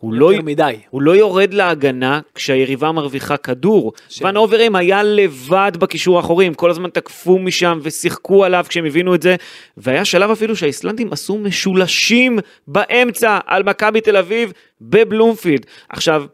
[0.03, 0.75] הוא לא, מדי.
[0.89, 3.93] הוא לא יורד להגנה כשהיריבה מרוויחה כדור.
[4.09, 8.85] ש- ון אוברהם היה לבד בקישור האחורי, הם כל הזמן תקפו משם ושיחקו עליו כשהם
[8.85, 9.35] הבינו את זה,
[9.77, 15.65] והיה שלב אפילו שהאיסלנדים עשו משולשים באמצע על מכבי תל אביב בבלומפילד.
[15.89, 16.25] עכשיו,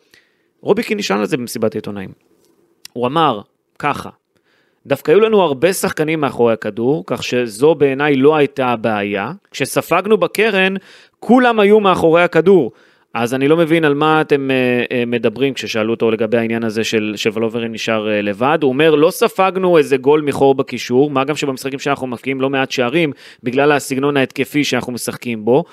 [0.62, 2.29] רוביקין נשאל על זה במסיבת העיתונאים.
[2.94, 3.42] הוא אמר
[3.80, 4.10] ככה,
[4.86, 9.32] דווקא היו לנו הרבה שחקנים מאחורי הכדור, כך שזו בעיניי לא הייתה הבעיה.
[9.52, 10.74] כשספגנו בקרן,
[11.20, 12.72] כולם היו מאחורי הכדור.
[13.14, 16.84] אז אני לא מבין על מה אתם אה, אה, מדברים כששאלו אותו לגבי העניין הזה
[16.84, 18.60] של שוולוברין נשאר אה, לבד.
[18.62, 22.72] הוא אומר, לא ספגנו איזה גול מחור בקישור, מה גם שבמשחקים שאנחנו מפקיעים לא מעט
[22.72, 23.12] שערים,
[23.44, 25.64] בגלל הסגנון ההתקפי שאנחנו משחקים בו.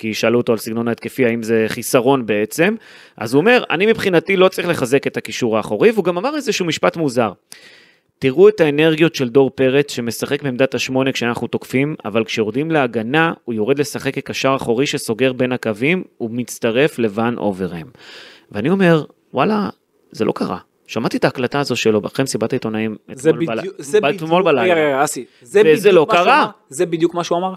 [0.00, 2.74] כי שאלו אותו על סגנון ההתקפי, האם זה חיסרון בעצם.
[3.16, 6.66] אז הוא אומר, אני מבחינתי לא צריך לחזק את הקישור האחורי, והוא גם אמר איזשהו
[6.66, 7.32] משפט מוזר.
[8.18, 13.54] תראו את האנרגיות של דור פרץ שמשחק בעמדת השמונה כשאנחנו תוקפים, אבל כשיורדים להגנה הוא
[13.54, 17.86] יורד לשחק כקשר אחורי שסוגר בין הקווים, הוא מצטרף לבן אוברהם.
[18.52, 19.68] ואני אומר, וואלה,
[20.12, 20.58] זה לא קרה.
[20.86, 23.72] שמעתי את ההקלטה הזו שלו אחרי מסיבת העיתונאים זה אתמול בדיוק, בלילה.
[23.78, 24.74] זה בדיוק, בלילה.
[24.74, 26.42] רגע, אסי, זה בדיוק לא מה שהוא קרה.
[26.42, 26.50] אמר?
[26.68, 27.54] זה בדיוק מה שהוא אמר?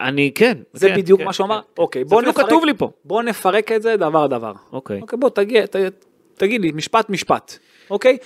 [0.00, 0.58] אני, כן.
[0.72, 1.60] זה כן, בדיוק כן, מה שהוא כן, אמר?
[1.74, 1.82] כן.
[1.82, 2.90] אוקיי, בוא נפרק, כתוב לי פה.
[3.04, 4.52] בוא נפרק את זה דבר דבר.
[4.72, 5.00] אוקיי.
[5.00, 5.76] אוקיי, בוא תגיע, ת-
[6.34, 7.58] תגיד לי, משפט משפט,
[7.90, 8.16] אוקיי?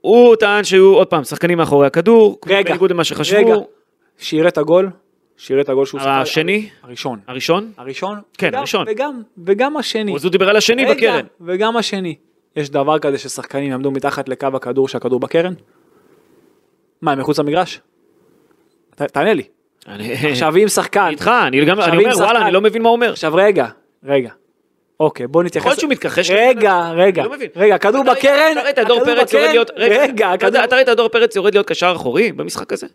[0.00, 3.36] הוא טען שהיו עוד פעם שחקנים מאחורי הכדור, רגע, בניגוד למה שחשבו.
[3.38, 3.54] רגע,
[4.18, 4.90] שיראה את הגול,
[5.36, 6.68] שיראה את הגול שהוא השני?
[6.82, 7.18] הראשון.
[7.26, 7.70] הראשון?
[7.78, 8.20] הראשון?
[8.38, 8.84] כן, וגם- הראשון.
[8.88, 10.14] וגם, וגם השני.
[10.14, 11.26] אז הוא דיבר על השני רגע, בקרן.
[11.40, 12.14] וגם השני.
[12.56, 15.54] יש דבר כזה ששחקנים יעמדו מתחת לקו הכדור שהכדור בקרן?
[17.02, 17.80] מה, הם מחוץ למגרש?
[18.94, 19.42] ת- תענה לי.
[20.30, 21.06] עכשיו אם שחקן...
[21.10, 23.10] איתך, אני גם, אני אומר, וואלה, אני לא מבין מה הוא אומר.
[23.10, 23.66] עכשיו רגע,
[24.04, 24.30] רגע.
[25.00, 25.56] אוקיי, בוא נתייחס...
[25.60, 26.90] יכול להיות שהוא מתכחש רגע?
[26.90, 27.22] רגע.
[27.22, 27.48] אני לא מבין.
[27.56, 32.72] רגע, כדור בקרן, הכדור בקרן, רגע, אתה- ראית דור פרץ יורד להיות קשר אחורי במשחק
[32.72, 32.86] הזה?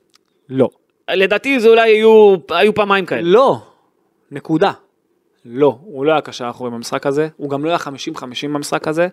[0.50, 0.70] לא.
[1.12, 3.22] לדעתי זה אולי היו, היו פעמיים כאלה.
[3.24, 3.58] לא.
[4.32, 4.72] נקודה.
[5.46, 9.08] לא, הוא לא היה קשר אחורי במשחק הזה, הוא גם לא היה 50-50 במשחק הזה.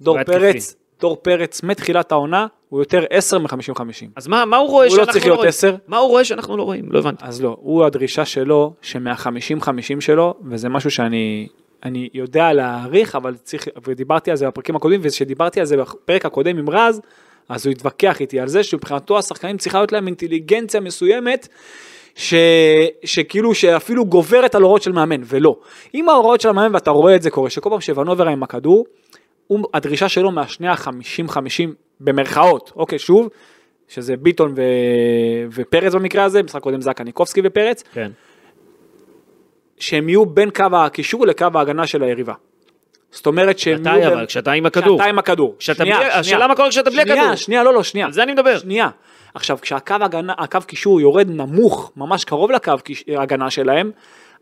[0.00, 4.06] דור פרץ, דור פרץ מתחילת העונה, הוא יותר 10 מ-50-50.
[4.16, 5.48] אז מה, מה הוא רואה הוא לא שאנחנו צריך לא להיות רואים?
[5.48, 5.76] 10.
[5.88, 6.92] מה הוא רואה שאנחנו לא רואים?
[6.92, 7.24] לא הבנתי.
[7.24, 11.48] אז לא, הוא הדרישה שלו, שמה-50-50 שלו, וזה משהו שאני
[11.82, 16.58] אני יודע להעריך, אבל צריך, ודיברתי על זה בפרקים הקודמים, וכשדיברתי על זה בפרק הקודם
[16.58, 17.00] עם רז,
[17.48, 21.48] אז הוא התווכח איתי על זה שמבחינתו השחקנים צריכה להיות להם אינטליגנציה מסוימת,
[22.14, 22.34] ש,
[23.04, 25.56] שכאילו שאפילו גוברת על הוראות של מאמן, ולא.
[25.94, 28.86] אם ההוראות של המאמן, ואתה רואה את זה קורה, שכל פעם שוונובר עם הכדור,
[29.46, 33.28] הוא, הדרישה שלו מהשני ה-50-50 במרכאות, אוקיי, שוב,
[33.88, 34.62] שזה ביטון ו...
[35.52, 38.10] ופרץ במקרה הזה, משחק קודם זה היה קניקובסקי ופרץ, כן.
[39.78, 42.34] שהם יהיו בין קו הקישור לקו ההגנה של היריבה.
[43.10, 44.08] זאת אומרת שהם מתי יהיו...
[44.08, 44.16] אבל?
[44.16, 44.98] בין- כשאתה עם הכדור.
[44.98, 45.54] כשאתה עם הכדור.
[45.58, 46.18] כשאתה שנייה, בלי- שנייה.
[46.18, 47.36] השאלה מה קורה כשאתה בלי שנייה, הכדור.
[47.36, 48.06] שנייה, לא, לא, שנייה.
[48.06, 48.58] על זה אני מדבר.
[48.58, 48.88] שנייה.
[49.34, 52.72] עכשיו, כשהקו הגנה, הקו קישור יורד נמוך, ממש קרוב לקו
[53.16, 53.90] ההגנה שלהם,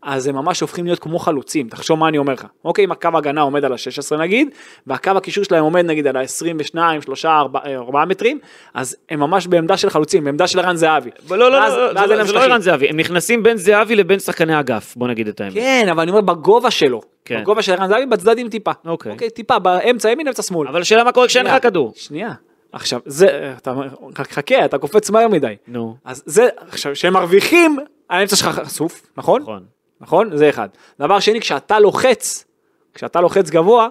[0.03, 2.45] אז הם ממש הופכים להיות כמו חלוצים, תחשוב מה אני אומר לך.
[2.65, 4.47] אוקיי, אם הקו ההגנה עומד על ה-16 נגיד,
[4.87, 8.39] והקו הקישור שלהם עומד נגיד על ה-22, 3, 4, 4 מטרים,
[8.73, 11.09] אז הם ממש בעמדה של חלוצים, בעמדה של ערן זהבי.
[11.29, 12.39] לא, לא, ואז- לא, ואז לא- זה לא.
[12.39, 15.53] ערן זהבי, הם נכנסים בין זהבי לבין שחקני אגף, בוא נגיד את האמת.
[15.53, 17.01] כן, אבל אני אומר בגובה שלו.
[17.25, 17.41] כן.
[17.41, 18.71] בגובה של ערן זהבי בצדדים טיפה.
[18.85, 19.11] אוקיי.
[19.11, 20.67] אוקיי, טיפה, באמצע ימין, אמצע שמאל.
[20.67, 21.93] אבל השאלה מה קורה כשאין לך כדור.
[21.95, 22.31] שנייה.
[22.71, 23.73] עכשיו, זה, אתה,
[24.17, 25.55] חכה, אתה קופץ מהר מדי.
[25.67, 27.77] נו, אז זה, עכשיו, כשהם מרוויחים,
[28.09, 29.41] האמצע שלך חשוף, נכון?
[29.41, 29.63] נכון.
[30.01, 30.37] נכון?
[30.37, 30.69] זה אחד.
[30.99, 32.45] דבר שני, כשאתה לוחץ,
[32.93, 33.87] כשאתה לוחץ גבוה,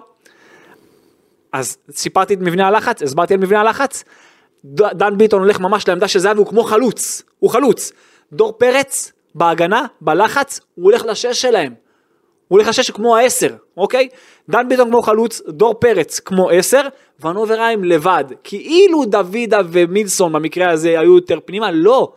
[1.53, 4.03] אז סיפרתי את מבנה הלחץ, הסברתי על מבנה הלחץ,
[4.73, 7.91] דן ביטון הולך ממש לעמדה של זהבי, הוא כמו חלוץ, הוא חלוץ.
[8.33, 11.73] דור פרץ, בהגנה, בלחץ, הוא הולך לשש שלהם.
[12.47, 14.09] הוא הולך לשש כמו העשר, אוקיי?
[14.49, 16.81] דן ביטון כמו חלוץ, דור פרץ כמו עשר,
[17.19, 18.23] ונוברהיים לבד.
[18.43, 22.13] כאילו דוידה ומילסון במקרה הזה היו יותר פנימה, לא.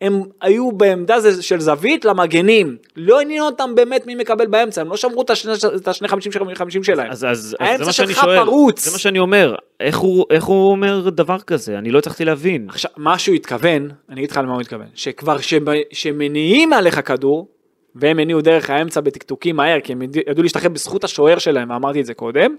[0.00, 2.76] הם היו בעמדה זה- של זווית למגנים.
[2.96, 6.32] לא עניין אותם באמת מי מקבל באמצע, הם לא שמרו את השני, את השני חמישים
[6.32, 7.10] של- חמישים שלהם.
[7.10, 8.84] אז, אז, אז זה מה שאני שלך שואל, פרוץ.
[8.84, 11.78] זה מה שאני אומר, איך הוא, איך הוא אומר דבר כזה?
[11.78, 12.66] אני לא הצלחתי להבין.
[12.68, 15.54] עכשיו, מה שהוא התכוון, אני אגיד לך למה הוא התכוון, שכבר שמ-
[15.92, 17.48] שמניעים עליך כדור,
[17.94, 22.06] והם הניעו דרך האמצע בטקטוקים מהר, כי הם ידעו- להשתחרר בזכות השוער שלהם, ואמרתי את
[22.06, 22.56] זה קודם,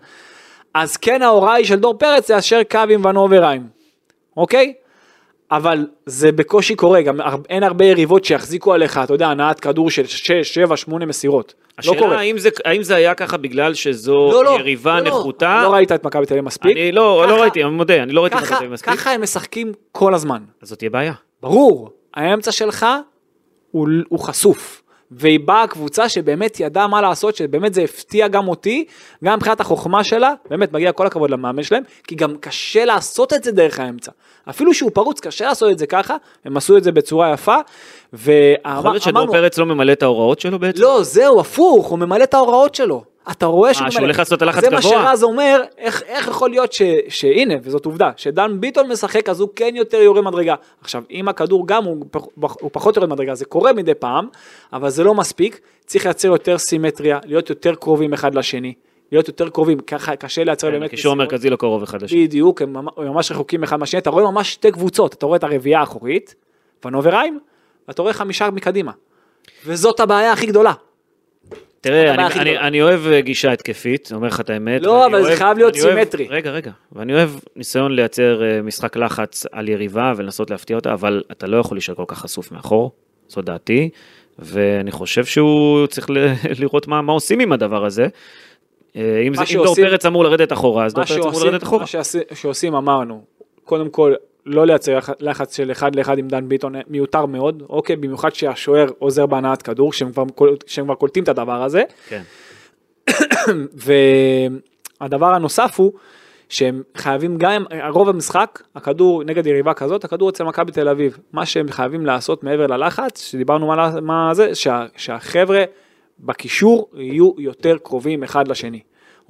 [0.73, 3.63] אז כן ההוראה היא של דור פרץ לאשר קו עם ונוברהיים,
[4.37, 4.73] אוקיי?
[5.51, 7.17] אבל זה בקושי קורה, גם
[7.49, 11.53] אין הרבה יריבות שיחזיקו עליך, אתה יודע, הנעת כדור של 6, 7, 8 מסירות.
[11.59, 12.17] לא השאלה קורה.
[12.19, 15.07] האם זה, האם זה היה ככה בגלל שזו לא, לא, יריבה לא, לא.
[15.09, 15.59] נחותה?
[15.63, 16.71] לא ראית את מכבי תל אביב מספיק?
[16.77, 18.93] אני לא, לא ככה- ראיתי, אני מודה, אני לא ראיתי את מכבי תל אביב מספיק.
[18.93, 20.41] ככה הם משחקים כל הזמן.
[20.61, 21.13] אז זאת תהיה בעיה.
[21.41, 22.85] ברור, האמצע שלך
[23.71, 24.83] הוא, הוא חשוף.
[25.11, 28.85] והיא באה קבוצה שבאמת ידעה מה לעשות, שבאמת זה הפתיע גם אותי,
[29.23, 33.43] גם מבחינת החוכמה שלה, באמת מגיע כל הכבוד למאמן שלהם, כי גם קשה לעשות את
[33.43, 34.11] זה דרך האמצע.
[34.49, 37.57] אפילו שהוא פרוץ, קשה לעשות את זה ככה, הם עשו את זה בצורה יפה,
[38.13, 40.81] יכול להיות שדור פרץ לא ממלא את ההוראות שלו בעצם?
[40.81, 43.03] לא, זהו, הפוך, הוא ממלא את ההוראות שלו.
[43.31, 44.05] אתה רואה שהוא שהוא ממלא.
[44.05, 44.91] הולך לעשות את הלחץ זה מה גבוה?
[44.91, 49.49] שרז אומר, איך, איך יכול להיות ש, שהנה, וזאת עובדה, שדן ביטון משחק אז הוא
[49.55, 50.55] כן יותר יורד מדרגה.
[50.81, 52.05] עכשיו, אם הכדור גם הוא,
[52.35, 54.27] הוא פחות יורד מדרגה, זה קורה מדי פעם,
[54.73, 58.73] אבל זה לא מספיק, צריך לייצר יותר סימטריה, להיות יותר קרובים אחד לשני,
[59.11, 61.31] להיות יותר קרובים, ככה קשה לייצר כן, באמת הקישור מסירות.
[61.31, 62.27] המרכזי לא קרוב אחד לשני.
[62.27, 65.79] בדיוק, הם ממש רחוקים אחד מהשני, אתה רואה ממש שתי קבוצות, אתה רואה את הרביעייה
[65.79, 66.35] האחורית,
[66.85, 67.39] ונוברהיים,
[67.87, 68.91] ואתה רואה חמישה מקדימה.
[69.65, 70.73] וזאת הבעיה הכי גדולה.
[71.81, 72.67] תראה, אני, אני, גדולה.
[72.67, 74.81] אני אוהב אה, גישה התקפית, אומר לך את האמת.
[74.81, 76.27] לא, אבל זה אוהב- חייב להיות אני אוהב- סימטרי.
[76.29, 76.71] רגע, רגע.
[76.91, 81.57] ואני אוהב ניסיון לייצר אה, משחק לחץ על יריבה ולנסות להפתיע אותה, אבל אתה לא
[81.57, 82.91] יכול להישאר כל כך חשוף מאחור,
[83.29, 83.89] זו דעתי,
[84.39, 86.15] ואני חושב שהוא צריך ל-
[86.61, 88.07] לראות מה, מה עושים עם הדבר הזה.
[88.95, 91.49] אה, אם, זה, אם דור שעושים- פרץ אמור לרדת אחורה, אז דור פרץ אמור שעושים,
[91.49, 91.85] לרדת אחורה.
[91.97, 92.03] מה
[92.35, 93.23] שעושים אמרנו,
[93.63, 94.13] קודם כל
[94.47, 98.87] לא לייצר לח- לחץ של אחד לאחד עם דן ביטון מיותר מאוד, אוקיי, במיוחד שהשוער
[98.99, 100.23] עוזר בהנעת כדור, שהם כבר,
[100.65, 102.21] שהם כבר קולטים את הדבר הזה, כן.
[105.01, 105.91] והדבר הנוסף הוא
[106.49, 111.45] שהם חייבים גם, רוב המשחק, הכדור נגד יריבה כזאת, הכדור אצל מכבי תל אביב, מה
[111.45, 115.63] שהם חייבים לעשות מעבר ללחץ, שדיברנו מה, מה זה, שה, שהחבר'ה
[116.19, 118.79] בקישור יהיו יותר קרובים אחד לשני.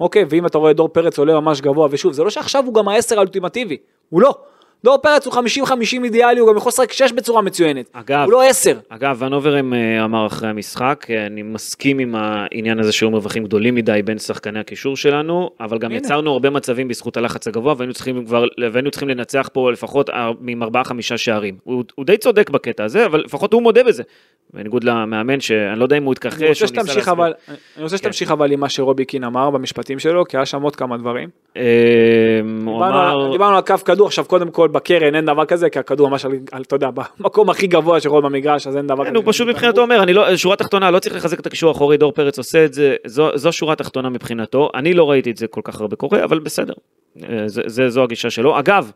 [0.00, 2.88] אוקיי, ואם אתה רואה דור פרץ עולה ממש גבוה, ושוב, זה לא שעכשיו הוא גם
[2.88, 3.76] העשר האולטימטיבי,
[4.08, 4.34] הוא לא.
[4.84, 5.38] דור פרץ הוא 50-50
[6.04, 7.90] אידיאלי, הוא גם יכול לשחק 6 בצורה מצוינת.
[7.92, 8.78] אגב, הוא לא 10.
[8.88, 13.74] אגב, ונוברם אה, אמר אחרי המשחק, אה, אני מסכים עם העניין הזה שהיו מרווחים גדולים
[13.74, 15.98] מדי בין שחקני הקישור שלנו, אבל גם הנה.
[15.98, 20.10] יצרנו הרבה מצבים בזכות הלחץ הגבוה, והיינו צריכים כבר, והיינו צריכים לנצח פה לפחות
[20.48, 21.56] עם ארבעה חמישה שערים.
[21.64, 24.02] הוא, הוא די צודק בקטע הזה, אבל לפחות הוא מודה בזה.
[24.54, 27.10] בניגוד למאמן, שאני לא יודע אם הוא התכחש, או ניסה להסביר.
[27.12, 27.32] אבל,
[27.76, 30.76] אני רוצה שתמשיך אבל עם מה שרובי קין אמר במשפטים שלו, כי היה שם עוד
[30.76, 31.28] כמה דברים.
[31.56, 31.62] אה,
[32.64, 35.70] הוא דיברנו אמר, על- דיברנו על קו כדור, עכשיו קודם כל בקרן אין דבר כזה,
[35.70, 39.16] כי הכדור ממש על, אתה יודע, במקום הכי גבוה שיכול במגרש, אז אין דבר כן,
[39.16, 42.12] הוא פשוט מבחינתו אומר, אני לא, שורה תחתונה, לא צריך לחזק את הקישור האחורי, דור
[42.12, 45.60] פרץ עושה את זה, זו, זו שורה תחתונה מבחינתו, אני לא ראיתי את זה כל
[45.64, 46.74] כך הרבה קורה, אבל בסדר,
[47.22, 48.58] אה, זה, זה, זו הגישה שלו.
[48.58, 48.90] אגב,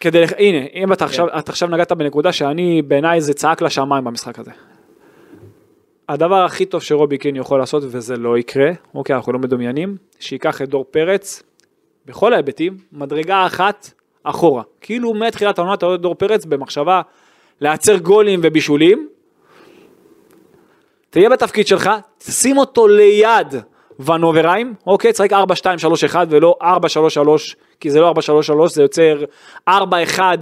[0.00, 4.38] כדי, הנה, אם אתה עכשיו, אתה עכשיו נגעת בנקודה שאני, בעיניי זה צעק לשמיים במשחק
[4.38, 4.50] הזה.
[6.08, 10.62] הדבר הכי טוב שרובי קין יכול לעשות, וזה לא יקרה, אוקיי, אנחנו לא מדמיינים, שייקח
[10.62, 11.42] את דור פרץ,
[12.06, 13.90] בכל ההיבטים, מדרגה אחת
[14.26, 14.62] אחורה.
[14.80, 17.00] כאילו מתחילת העונה אתה רואה את דור פרץ במחשבה
[17.60, 19.08] לייצר גולים ובישולים.
[21.10, 23.54] תהיה בתפקיד שלך, שים אותו ליד
[24.00, 28.22] ונוברהיים, אוקיי, צריך 4, 2, 3, 1 ולא 4, 3, 3, כי זה לא 4,
[28.22, 29.24] 3, 3, זה יוצר
[29.68, 30.38] 4, 1,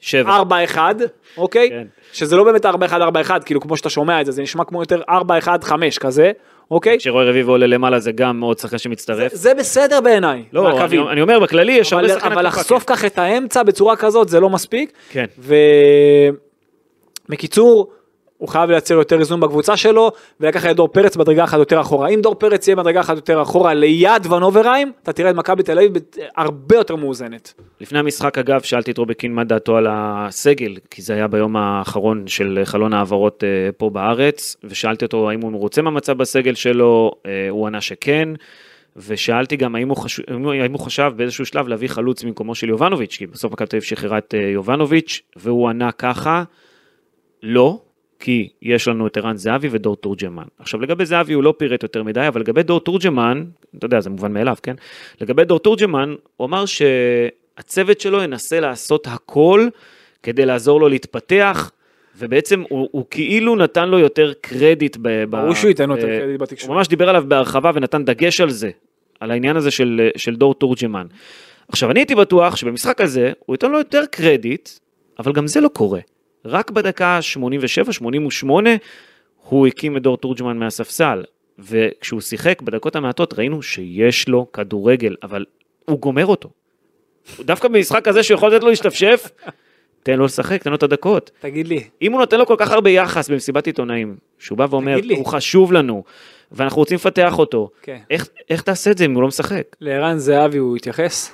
[0.00, 0.36] שבע.
[0.36, 0.96] 4, 1,
[1.36, 1.70] אוקיי?
[1.70, 1.86] כן.
[2.12, 4.64] שזה לא באמת 4, 1, 4, 1, כאילו כמו שאתה שומע את זה, זה נשמע
[4.64, 6.32] כמו יותר 4, 1, 5 כזה,
[6.70, 6.98] אוקיי?
[6.98, 9.34] כשרועי רביבו עולה למעלה זה גם עוד שחקן שמצטרף.
[9.34, 10.98] זה בסדר בעיניי, לא, אני.
[11.10, 12.32] אני אומר בכללי יש הרבה שחקנים.
[12.32, 14.92] אבל לחשוף כך את האמצע בצורה כזאת זה לא מספיק.
[15.10, 15.24] כן.
[17.28, 17.92] ובקיצור,
[18.42, 22.08] הוא חייב לייצר יותר איזון בקבוצה שלו, ולקחת את דור פרץ מדרגה אחת יותר אחורה.
[22.08, 25.78] אם דור פרץ יהיה מדרגה אחת יותר אחורה ליד ונוברהיים, אתה תראה את מכבי תל
[25.78, 25.92] אביב
[26.36, 27.54] הרבה יותר מאוזנת.
[27.80, 32.26] לפני המשחק אגב שאלתי את רובקין מה דעתו על הסגל כי זה היה ביום האחרון
[32.26, 37.46] של חלון העברות אה, פה בארץ ושאלתי אותו האם הוא מרוצה מהמצב בסגל שלו אה,
[37.50, 38.28] הוא ענה שכן
[38.96, 40.24] ושאלתי גם האם הוא, חשוב,
[40.62, 43.86] האם הוא חשב באיזשהו שלב להביא חלוץ במקומו של יובנוביץ' כי בסוף מכבי תל אביב
[43.86, 46.44] שחררה את אה, יובנוביץ' והוא ענה ככה
[47.42, 47.80] לא
[48.22, 50.42] כי יש לנו את ערן זהבי ודור תורג'מן.
[50.58, 53.44] עכשיו לגבי זהבי הוא לא פירט יותר מדי, אבל לגבי דור תורג'מן,
[53.78, 54.74] אתה יודע, זה מובן מאליו, כן?
[55.20, 59.68] לגבי דור תורג'מן, הוא אמר שהצוות שלו ינסה לעשות הכל
[60.22, 61.70] כדי לעזור לו להתפתח,
[62.18, 64.96] ובעצם הוא, הוא כאילו נתן לו יותר קרדיט.
[65.02, 66.76] ב, ברור שהוא ייתן לו יותר אה, קרדיט הוא בתקשורת.
[66.76, 68.70] ממש דיבר עליו בהרחבה ונתן דגש על זה,
[69.20, 71.06] על העניין הזה של, של דור תורג'מן.
[71.68, 74.68] עכשיו אני הייתי בטוח שבמשחק הזה הוא ייתן לו יותר קרדיט,
[75.18, 76.00] אבל גם זה לא קורה.
[76.44, 77.20] רק בדקה
[78.44, 78.50] 87-88
[79.48, 81.24] הוא הקים את דור תורג'מן מהספסל,
[81.58, 85.44] וכשהוא שיחק בדקות המעטות ראינו שיש לו כדורגל, אבל
[85.84, 86.50] הוא גומר אותו.
[87.40, 89.30] דווקא במשחק הזה שהוא יכול לתת לו להשתפשף,
[90.02, 91.30] תן לו לשחק, תן לו את הדקות.
[91.40, 94.98] תגיד לי, אם הוא נותן לו כל כך הרבה יחס במסיבת עיתונאים, שהוא בא ואומר.
[95.16, 96.04] הוא חשוב לנו,
[96.52, 97.98] ואנחנו רוצים לפתח אותו, כן.
[98.10, 99.76] איך, איך תעשה את זה אם הוא לא משחק?
[99.80, 101.32] לערן זהבי הוא התייחס?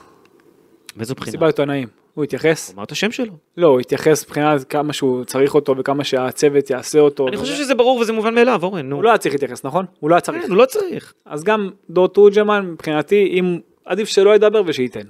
[0.96, 1.28] מאיזו בחינה?
[1.28, 1.97] מסיבת עיתונאים.
[2.18, 2.68] הוא התייחס?
[2.68, 3.32] הוא אמר את השם שלו.
[3.56, 7.28] לא, הוא התייחס מבחינת כמה שהוא צריך אותו וכמה שהצוות יעשה אותו.
[7.28, 8.96] אני חושב שזה ברור וזה מובן מאליו, אורן, נו.
[8.96, 9.84] הוא לא היה צריך להתייחס, נכון?
[10.00, 10.42] הוא לא היה צריך.
[10.42, 11.14] כן, הוא לא צריך.
[11.24, 15.06] אז גם דור תורג'מן מבחינתי, אם עדיף שלא ידבר ושייתן.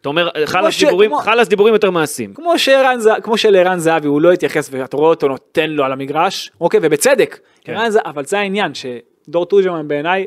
[0.00, 2.34] אתה אומר, חלאס דיבורים, חלאס דיבורים יותר מעשים.
[2.34, 6.50] כמו שערן כמו שלערן זהבי הוא לא התייחס ואתה רואה אותו נותן לו על המגרש,
[6.60, 7.38] אוקיי, ובצדק.
[7.60, 7.74] כן.
[7.74, 10.26] ערן אבל זה העניין, שדור תורג'מן בעיניי,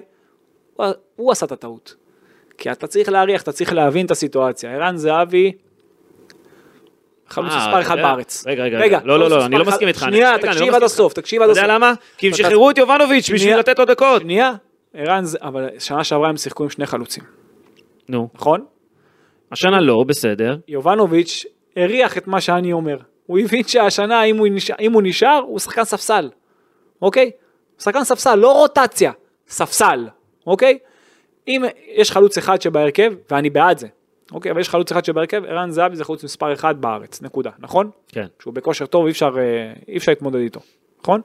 [0.76, 1.96] הוא, הוא עשה את הטעות.
[2.58, 4.72] כי אתה צריך להריח, אתה צריך להבין את הסיטואציה.
[4.72, 5.52] ערן זהבי,
[7.30, 8.44] חלוץ אה, מספר אתה אחד בארץ.
[8.48, 9.00] רגע, רגע, רגע.
[9.04, 10.00] לא, לא, לא, אני לא מסכים איתך.
[10.00, 10.84] שנייה, לא תקשיב עד.
[10.84, 11.64] הסוף, תקשיב עד אתה הסוף.
[11.64, 11.94] יודע למה?
[12.18, 13.58] כי הם אתה- שחררו את יובנוביץ' בשביל.
[13.60, 14.22] לתת לו דקות.
[14.22, 14.54] שנייה,
[14.94, 17.24] ערן, אבל שנה שעברה הם שיחקו עם שני חלוצים,
[18.10, 18.66] נו, נכון?
[19.52, 20.58] השנה לא, בסדר.
[20.68, 21.46] יובנוביץ'
[21.78, 22.98] הריח את מה שאני אומר.
[23.26, 26.30] הוא הבין שהשנה אם הוא נשאר, אם הוא, נשאר הוא שחקן ספסל,
[27.02, 27.32] אוקיי?
[27.80, 29.12] שחקן ספסל, לא רוטציה,
[29.48, 30.08] ספסל,
[30.48, 30.78] אוקיי?
[31.48, 31.64] אם
[31.96, 33.88] יש חלוץ אחד שבהרכב, ואני בעד זה,
[34.32, 34.52] אוקיי?
[34.52, 37.90] אבל יש חלוץ אחד שבהרכב, ערן זהבי זה חלוץ מספר אחד בארץ, נקודה, נכון?
[38.08, 38.26] כן.
[38.42, 40.60] שהוא בכושר טוב אי אפשר, אה, אי אפשר להתמודד איתו,
[41.04, 41.22] נכון?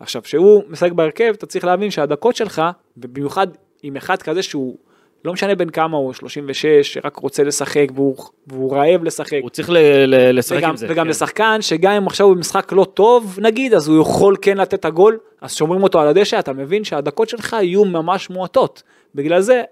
[0.00, 2.62] עכשיו, כשהוא משחק בהרכב, אתה צריך להבין שהדקות שלך,
[2.96, 3.46] ובמיוחד
[3.82, 4.76] עם אחד כזה שהוא,
[5.24, 8.16] לא משנה בין כמה הוא, 36, שרק רוצה לשחק והוא,
[8.46, 9.76] והוא רעב לשחק, הוא צריך ל-
[10.06, 10.86] ל- לשחק וגם, עם זה.
[10.90, 11.10] וגם כן.
[11.10, 14.84] לשחקן שגם אם עכשיו הוא במשחק לא טוב נגיד אז הוא יכול כן לתת את
[14.84, 18.82] הגול אז שומרים אותו על הדשא אתה מבין שהדקות שלך יהיו ממש מועטות
[19.14, 19.62] בגלל זה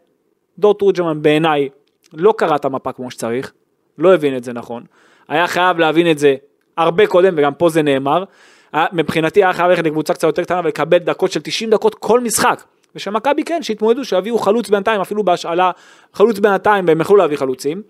[0.58, 1.68] דור תורג'מן בעיניי
[2.16, 3.52] לא קרא את המפה כמו שצריך
[3.98, 4.82] לא הבין את זה נכון.
[5.28, 6.34] היה חייב להבין את זה
[6.76, 8.24] הרבה קודם וגם פה זה נאמר.
[8.72, 12.20] היה- מבחינתי היה חייב ללכת לקבוצה קצת יותר קטנה ולקבל דקות של 90 דקות כל
[12.20, 12.62] משחק.
[12.96, 15.70] ושמכבי כן שיתמודדו שיביאו חלוץ בינתיים אפילו בהשאלה
[16.12, 17.82] חלוץ בינתיים והם יכלו להביא חלוצים.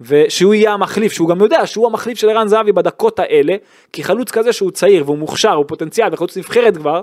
[0.00, 3.56] ושהוא יהיה המחליף, שהוא גם יודע שהוא המחליף של ערן זהבי בדקות האלה,
[3.92, 7.00] כי חלוץ כזה שהוא צעיר והוא מוכשר, הוא פוטנציאל וחלוץ נבחרת כבר,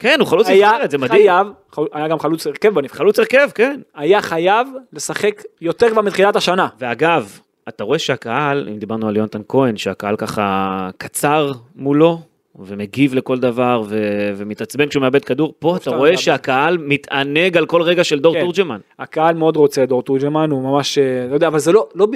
[0.00, 1.20] כן, הוא חלוץ היה נבחרת, זה מדהים.
[1.20, 1.46] חייב,
[1.92, 3.80] היה גם חלוץ הרכב בנבחרת, חלוץ הרכב, כן.
[3.94, 6.68] היה חייב לשחק יותר כבר מתחילת השנה.
[6.78, 7.38] ואגב,
[7.68, 12.18] אתה רואה שהקהל, אם דיברנו על יונתן כהן, שהקהל ככה קצר מולו,
[12.66, 16.22] ומגיב לכל דבר, ו- ומתעצבן כשהוא מאבד כדור, פה אתה רואה מאבד.
[16.22, 18.40] שהקהל מתענג על כל רגע של דור כן.
[18.40, 18.78] תורג'מן.
[18.98, 22.06] הקהל מאוד רוצה דור תורג'מן, הוא ממש, אה, לא יודע, אבל זה לא, לא,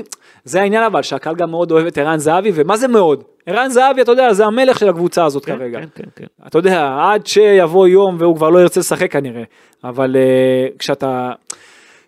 [0.44, 3.24] זה העניין אבל, שהקהל גם מאוד אוהב את ערן זהבי, ומה זה מאוד?
[3.46, 5.80] ערן זהבי, אתה יודע, זה המלך של הקבוצה הזאת כן, כרגע.
[5.80, 6.46] כן, כן, כן.
[6.46, 9.42] אתה יודע, עד שיבוא יום והוא כבר לא ירצה לשחק כנראה,
[9.84, 11.32] אבל uh, כשאתה,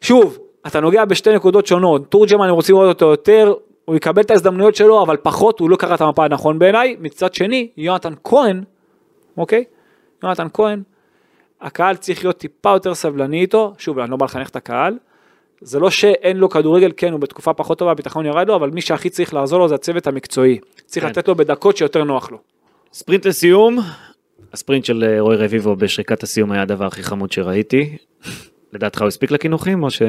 [0.00, 3.52] שוב, אתה נוגע בשתי נקודות שונות, תורג'מן הם רוצים לראות אותו יותר,
[3.86, 7.34] הוא יקבל את ההזדמנויות שלו, אבל פחות, הוא לא קרא את המפה הנכון בעיניי, מצד
[7.34, 8.64] שני, יונתן כהן,
[9.36, 9.64] אוקיי?
[10.22, 10.82] יונתן כהן,
[11.60, 14.98] הקהל צריך להיות טיפה יותר סבלני איתו, שוב, אני לא בא לחנך את הקהל,
[15.60, 18.80] זה לא שאין לו כדורגל, כן, הוא בתקופה פחות טובה, הביטחון ירד לו, אבל מי
[18.80, 20.58] שהכי צריך לעזור לו זה הצוות המקצועי.
[20.86, 21.10] צריך כן.
[21.10, 22.38] לתת לו בדקות שיותר נוח לו.
[22.92, 23.78] ספרינט לסיום,
[24.52, 27.96] הספרינט של אה, רוי רביבו בשריקת הסיום היה הדבר הכי חמוד שראיתי.
[28.72, 30.02] לדעתך הוא הספיק לקינוחים או ש...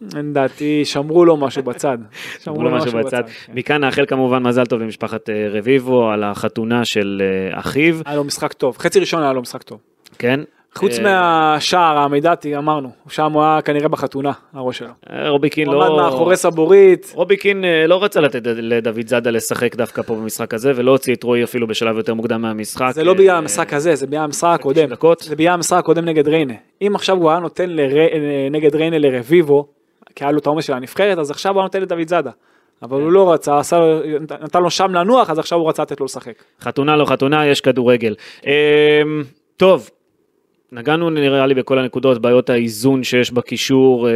[0.00, 1.98] לדעתי, שמרו לו משהו בצד.
[2.48, 3.22] אמרו לו משהו בצד.
[3.26, 3.52] כן.
[3.54, 8.24] מכאן נאחל כמובן מזל טוב למשפחת אה, רביבו על החתונה של אה, אחיו, היה לו
[8.24, 9.78] משחק טוב, חצי ראשון היה לו משחק טוב.
[10.18, 10.40] כן?
[10.74, 14.88] חוץ אה, מהשער העמידתי, אמרנו, שם הוא היה כנראה בחתונה, הראש שלו.
[15.28, 15.86] רוביקין לא...
[15.86, 20.90] עמד מאחורי סבורית, רוביקין לא רצה לתת לדוד זאדה לשחק דווקא פה במשחק הזה ולא
[20.90, 22.90] הוציא את רועי אפילו בשלב יותר מוקדם מהמשחק.
[22.94, 24.88] זה לא בגלל המשחק הזה, זה בגלל המשחק הקודם.
[25.20, 26.54] זה בגלל המשחק הקודם נגד ריינה.
[26.82, 27.76] אם עכשיו הוא היה נותן.
[28.50, 29.77] נגד ריינה לרביבו,
[30.18, 32.30] כי היה לו את העומס של הנבחרת, אז עכשיו הוא נותן לדוד זאדה.
[32.82, 33.76] אבל הוא לא רצה, עשה,
[34.42, 36.32] נתן לו שם לנוח, אז עכשיו הוא רצה לתת לו לשחק.
[36.60, 38.14] חתונה לא חתונה, יש כדורגל.
[38.46, 39.02] אה,
[39.56, 39.90] טוב,
[40.72, 44.12] נגענו נראה לי בכל הנקודות, בעיות האיזון שיש בקישור אה,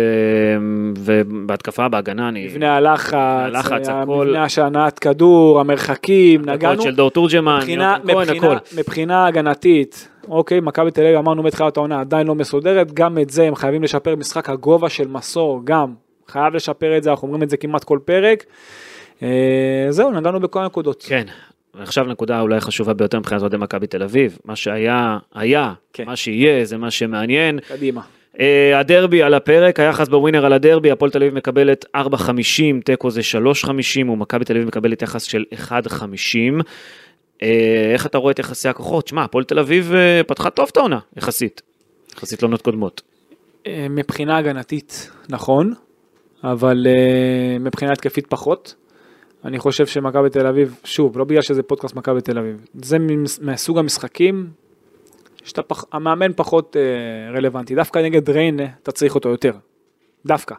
[0.98, 2.46] ובהתקפה, בהגנה, אני...
[2.46, 4.26] מבנה הלחץ, הלחץ, הכל.
[4.26, 6.82] מבנה כדור, המרחקים, נגענו.
[6.82, 8.58] של דור תורג'מן, מבחינה, מבחינה.
[8.76, 13.42] מבחינה הגנתית, אוקיי, מכבי תל אביב אמרנו מתחילת העונה עדיין לא מסודרת, גם את זה
[13.42, 15.94] הם חייבים לשפר, משחק הגובה של מסור גם,
[16.28, 18.44] חייב לשפר את זה, אנחנו אומרים את זה כמעט כל פרק.
[19.22, 21.04] אה, זהו, נגענו בכל הנקודות.
[21.08, 21.24] כן.
[21.74, 26.04] ועכשיו נקודה אולי חשובה ביותר מבחינת אוהדי מכבי תל אביב, מה שהיה, היה, כן.
[26.06, 27.58] מה שיהיה זה מה שמעניין.
[27.68, 28.00] קדימה.
[28.34, 28.38] Uh,
[28.76, 32.00] הדרבי על הפרק, היחס בווינר על הדרבי, הפועל תל אביב מקבלת 4.50,
[32.84, 33.20] תיקו זה
[33.64, 36.62] 3.50, ומכבי תל אביב מקבלת יחס של 1.50.
[37.42, 37.44] Uh,
[37.92, 39.08] איך אתה רואה את יחסי הכוחות?
[39.08, 41.62] שמע, הפועל תל אביב uh, פתחה טוב את העונה, יחסית.
[42.16, 43.02] יחסית לעונות קודמות.
[43.66, 45.74] אה, מבחינה הגנתית, נכון,
[46.44, 48.74] אבל אה, מבחינה התקפית פחות.
[49.44, 52.96] אני חושב שמכבי תל אביב, שוב, לא בגלל שזה פודקאסט מכבי תל אביב, זה
[53.40, 54.50] מהסוג המשחקים
[55.44, 55.84] שאתה פח,
[56.36, 57.74] פחות אה, רלוונטי.
[57.74, 59.52] דווקא נגד ריינה אתה צריך אותו יותר.
[60.26, 60.54] דווקא.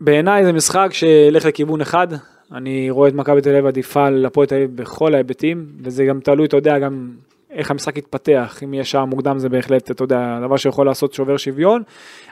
[0.00, 2.08] בעיניי זה משחק שילך לכיוון אחד.
[2.54, 6.20] אני רואה את מכבי תל אביב עדיפה על הפועל תל אביב בכל ההיבטים, וזה גם
[6.20, 7.10] תלוי, אתה יודע, גם
[7.50, 8.60] איך המשחק יתפתח.
[8.64, 11.82] אם יהיה שער מוקדם זה בהחלט, אתה יודע, דבר שיכול לעשות שובר שוויון.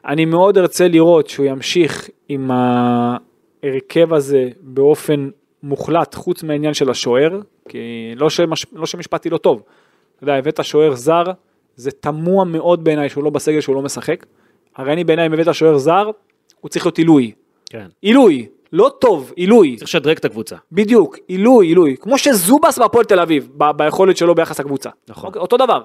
[0.07, 5.31] אני מאוד ארצה לראות שהוא ימשיך עם ההרכב הזה באופן
[5.63, 7.79] מוחלט, חוץ מהעניין של השוער, כי
[8.17, 9.63] לא, שמש, לא שמשפטי לא טוב.
[10.17, 11.25] אתה יודע, הבאת שוער זר,
[11.77, 14.27] זה תמוה מאוד בעיניי שהוא לא בסגל, שהוא לא משחק.
[14.77, 16.11] הרי אני בעיניי, אם הבאת שוער זר,
[16.61, 17.33] הוא צריך להיות עילוי.
[17.71, 17.87] כן.
[18.01, 19.77] עילוי, לא טוב, עילוי.
[19.77, 20.57] צריך לשדרג את הקבוצה.
[20.73, 24.91] בדיוק, עילוי, עילוי, כמו שזובס בהפועל תל אביב, ב- ביכולת שלו ביחס לקבוצה.
[25.09, 25.27] נכון.
[25.27, 25.83] אוקיי, אותו דבר.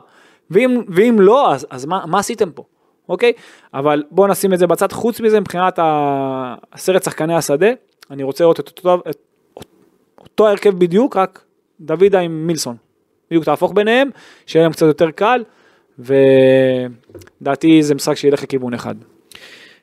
[0.52, 2.64] ואם, ואם לא, אז, אז מה, מה עשיתם פה?
[3.10, 3.32] אוקיי?
[3.74, 4.92] אבל בואו נשים את זה בצד.
[4.92, 7.68] חוץ מזה, מבחינת ה- עשרת שחקני השדה,
[8.12, 9.18] אני רוצה לראות את אותו, את,
[10.20, 11.44] אותו ההרכב בדיוק, רק
[11.82, 12.76] דוידה עם מילסון.
[13.30, 14.10] בדיוק תהפוך ביניהם,
[14.46, 15.44] שיהיה להם קצת יותר קל,
[17.42, 18.96] ודעתי זה משחק שילך לכיוון אחד.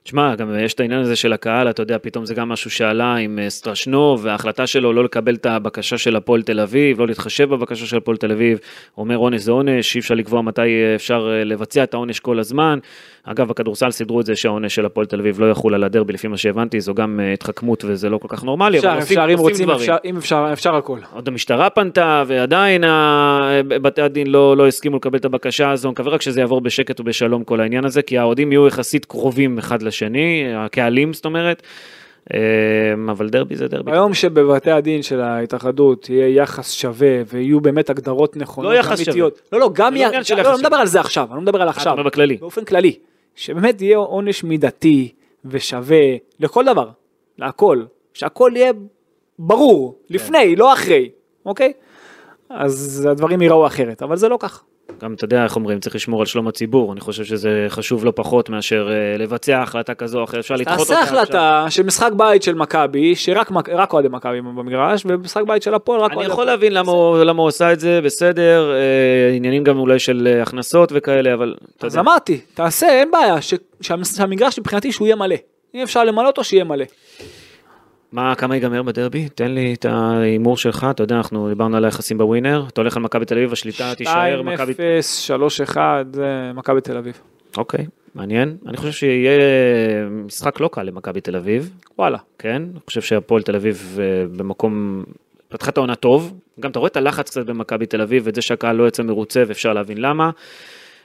[0.04, 3.14] תשמע, גם יש את העניין הזה של הקהל, אתה יודע, פתאום זה גם משהו שעלה
[3.14, 7.48] עם אה, סטרשנוב, וההחלטה שלו לא לקבל את הבקשה של הפועל תל אביב, לא להתחשב
[7.48, 8.58] בבקשה של הפועל תל אביב,
[8.98, 12.38] אומר עונש זה עונש, אי אפשר לקבוע מתי אה, אפשר אה, לבצע את העונש כל
[12.38, 12.78] הזמן.
[13.24, 16.28] אגב, בכדורסל סידרו את זה שהעונש של הפועל תל אביב לא יחול על הדרבי, לפי
[16.28, 19.38] מה שהבנתי, זו גם התחכמות וזה לא כל כך נורמלי, אפשר, אבל עושים, אפשר, אם
[19.38, 19.80] עושים רוצים, דברים.
[19.80, 20.98] אפשר, אם אפשר, אפשר הכל.
[21.12, 22.84] עוד המשטרה פנתה ועדיין
[23.68, 27.00] בתי הדין לא, לא הסכימו לקבל את הבקשה הזו, אני מקווה רק שזה יעבור בשקט
[27.00, 29.91] ובשלום כל העניין הזה, כי האוהדים יהיו יחסית קרובים אחד לשני,
[30.56, 31.62] הקהלים זאת אומרת,
[32.34, 32.38] אה,
[33.10, 33.90] אבל דרבי זה דרבי.
[33.90, 39.40] ביום שבבתי הדין של ההתאחדות יהיה יחס שווה ויהיו באמת הגדרות נכונות לא יחס ואמיתיות.
[39.52, 40.80] לא, לא, גם זה לא יחס, עניין של לא, יחס לא מדבר שווה.
[40.80, 41.92] על זה עכשיו, אני לא מדבר על אתה עכשיו.
[41.92, 42.36] אומר בכללי.
[42.36, 42.98] באופן כללי.
[43.34, 45.12] שבאמת יהיה עונש מידתי
[45.44, 46.88] ושווה לכל דבר,
[47.38, 47.82] להכל.
[48.14, 48.72] שהכל יהיה
[49.38, 51.10] ברור, לפני, לא אחרי,
[51.46, 51.72] אוקיי?
[52.50, 54.64] אז הדברים ייראו אחרת, אבל זה לא כך.
[55.02, 58.12] גם אתה יודע איך אומרים, צריך לשמור על שלום הציבור, אני חושב שזה חשוב לא
[58.16, 60.94] פחות מאשר אה, לבצע החלטה כזו או אחרת, אפשר לדחות אותה.
[60.94, 61.02] תעשה.
[61.02, 63.50] החלטה של משחק בית של מכבי, שרק
[63.92, 66.56] אוהדי מכבי במגרש, ומשחק בית של הפועל רק אני אוהדי יכול הפועל.
[66.56, 66.72] להבין
[67.26, 71.54] למה הוא עושה את זה, בסדר, אה, עניינים גם אולי של אה, הכנסות וכאלה, אבל
[71.80, 71.98] אז.
[71.98, 73.36] אמרתי, תעשה, אין בעיה,
[73.80, 75.36] שהמגרש מבחינתי שהוא יהיה מלא.
[75.74, 76.84] אם אפשר למלא אותו, שיהיה מלא.
[78.12, 79.28] מה, כמה ייגמר בדרבי?
[79.28, 83.02] תן לי את ההימור שלך, אתה יודע, אנחנו דיברנו על היחסים בווינר, אתה הולך על
[83.02, 84.72] מכבי תל אביב, השליטה תישאר 2-0, מכבי...
[85.74, 85.76] 3-1,
[86.12, 87.20] זה מכבי תל אביב.
[87.56, 88.56] אוקיי, מעניין.
[88.66, 89.38] אני חושב שיהיה
[90.08, 92.18] משחק לא קל למכבי תל אביב, וואלה.
[92.38, 92.62] כן?
[92.72, 95.04] אני חושב שהפועל תל אביב אה, במקום...
[95.48, 98.42] פתחה את העונה טוב, גם אתה רואה את הלחץ קצת במכבי תל אביב, ואת זה
[98.42, 100.30] שהקהל לא יוצא מרוצה, ואפשר להבין למה.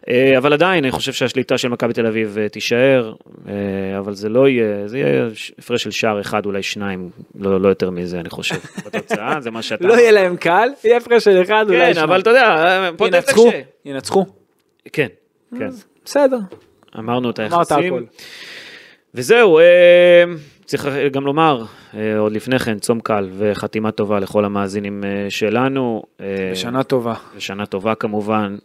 [0.10, 3.14] אה, אבל עדיין, אני חושב שהשליטה של מכבי תל אביב אה, תישאר,
[3.48, 3.54] אה,
[4.00, 5.28] אבל זה לא יהיה, זה יהיה
[5.60, 8.56] הפרש של שער אחד, אולי שניים, לא, לא יותר מזה, אני חושב,
[8.86, 9.88] בתוצאה, זה מה שאתה...
[9.88, 12.10] לא יהיה להם קל, יהיה הפרש של אחד, אולי כן, שניים.
[12.10, 13.62] אבל אתה יודע, פה אתה ינצחו, קשה.
[13.86, 14.26] ינצחו.
[14.94, 15.08] כן,
[15.60, 15.70] כן.
[16.06, 16.40] בסדר.
[17.00, 17.94] אמרנו את אמרת היחסים.
[17.94, 18.04] הכל.
[19.14, 19.64] וזהו, אה,
[20.68, 21.64] צריך גם לומר,
[21.94, 26.04] אה, עוד לפני כן, צום קל וחתימה טובה לכל המאזינים אה, שלנו.
[26.22, 27.14] אה, בשנה טובה.
[27.38, 28.58] ושנה טובה כמובן.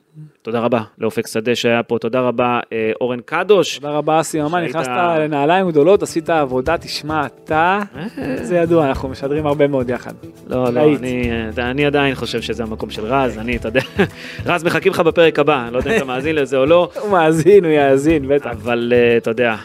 [0.43, 3.79] תודה רבה לאופק שדה שהיה פה, תודה רבה אה, אורן קדוש.
[3.79, 9.09] תודה רבה אסי ממן, נכנסת לנעליים גדולות, עשית עבודה, תשמע, אתה, אה, זה ידוע, אנחנו
[9.09, 10.13] משדרים הרבה מאוד יחד.
[10.47, 10.97] לא, לא.
[10.97, 13.81] אני, אה, אני עדיין חושב שזה המקום של רז, אני, אתה יודע,
[14.47, 17.65] רז, מחכים לך בפרק הבא, לא יודע אם אתה מאזין לזה או לא, הוא מאזין,
[17.65, 18.51] הוא יאזין, בטח.
[18.51, 19.57] אבל אה, אתה יודע,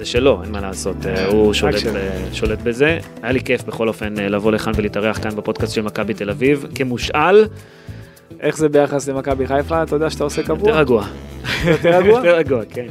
[0.00, 1.92] זה שלו, אין מה לעשות, אה, הוא שולט, שלו.
[1.92, 2.98] ב- שולט בזה.
[3.22, 6.66] היה לי כיף בכל אופן אה, לבוא לכאן ולהתארח כאן בפודקאסט של מכבי תל אביב,
[6.74, 7.44] כמושאל,
[8.40, 9.82] איך זה ביחס למכבי חיפה?
[9.82, 10.72] אתה יודע שאתה עושה יותר קבוע?
[10.72, 11.04] רגוע.
[11.66, 12.18] יותר רגוע?
[12.18, 12.86] יותר רגוע, כן.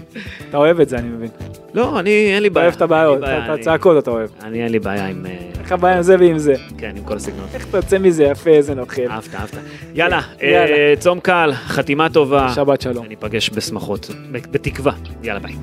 [0.50, 1.30] אתה אוהב את זה, אני מבין.
[1.74, 2.66] לא, אני, אין לי בעיה.
[2.66, 4.30] אוהב את הבעיות, אין בעיה, את הצעקות אתה אוהב.
[4.44, 6.54] אני, אין לי בעיה עם, אה, איך הבעיה עם זה ועם זה?
[6.78, 7.46] כן, עם כל הסגנון.
[7.54, 9.02] איך אתה יוצא מזה יפה, איזה נוכל.
[9.10, 9.58] אהבת, אהבת.
[9.94, 10.22] יאללה.
[10.44, 12.52] אה, צום קל, חתימה טובה.
[12.56, 13.06] שבת שלום.
[13.08, 14.94] ניפגש בשמחות, בתקווה.
[15.24, 15.56] יאללה ביי.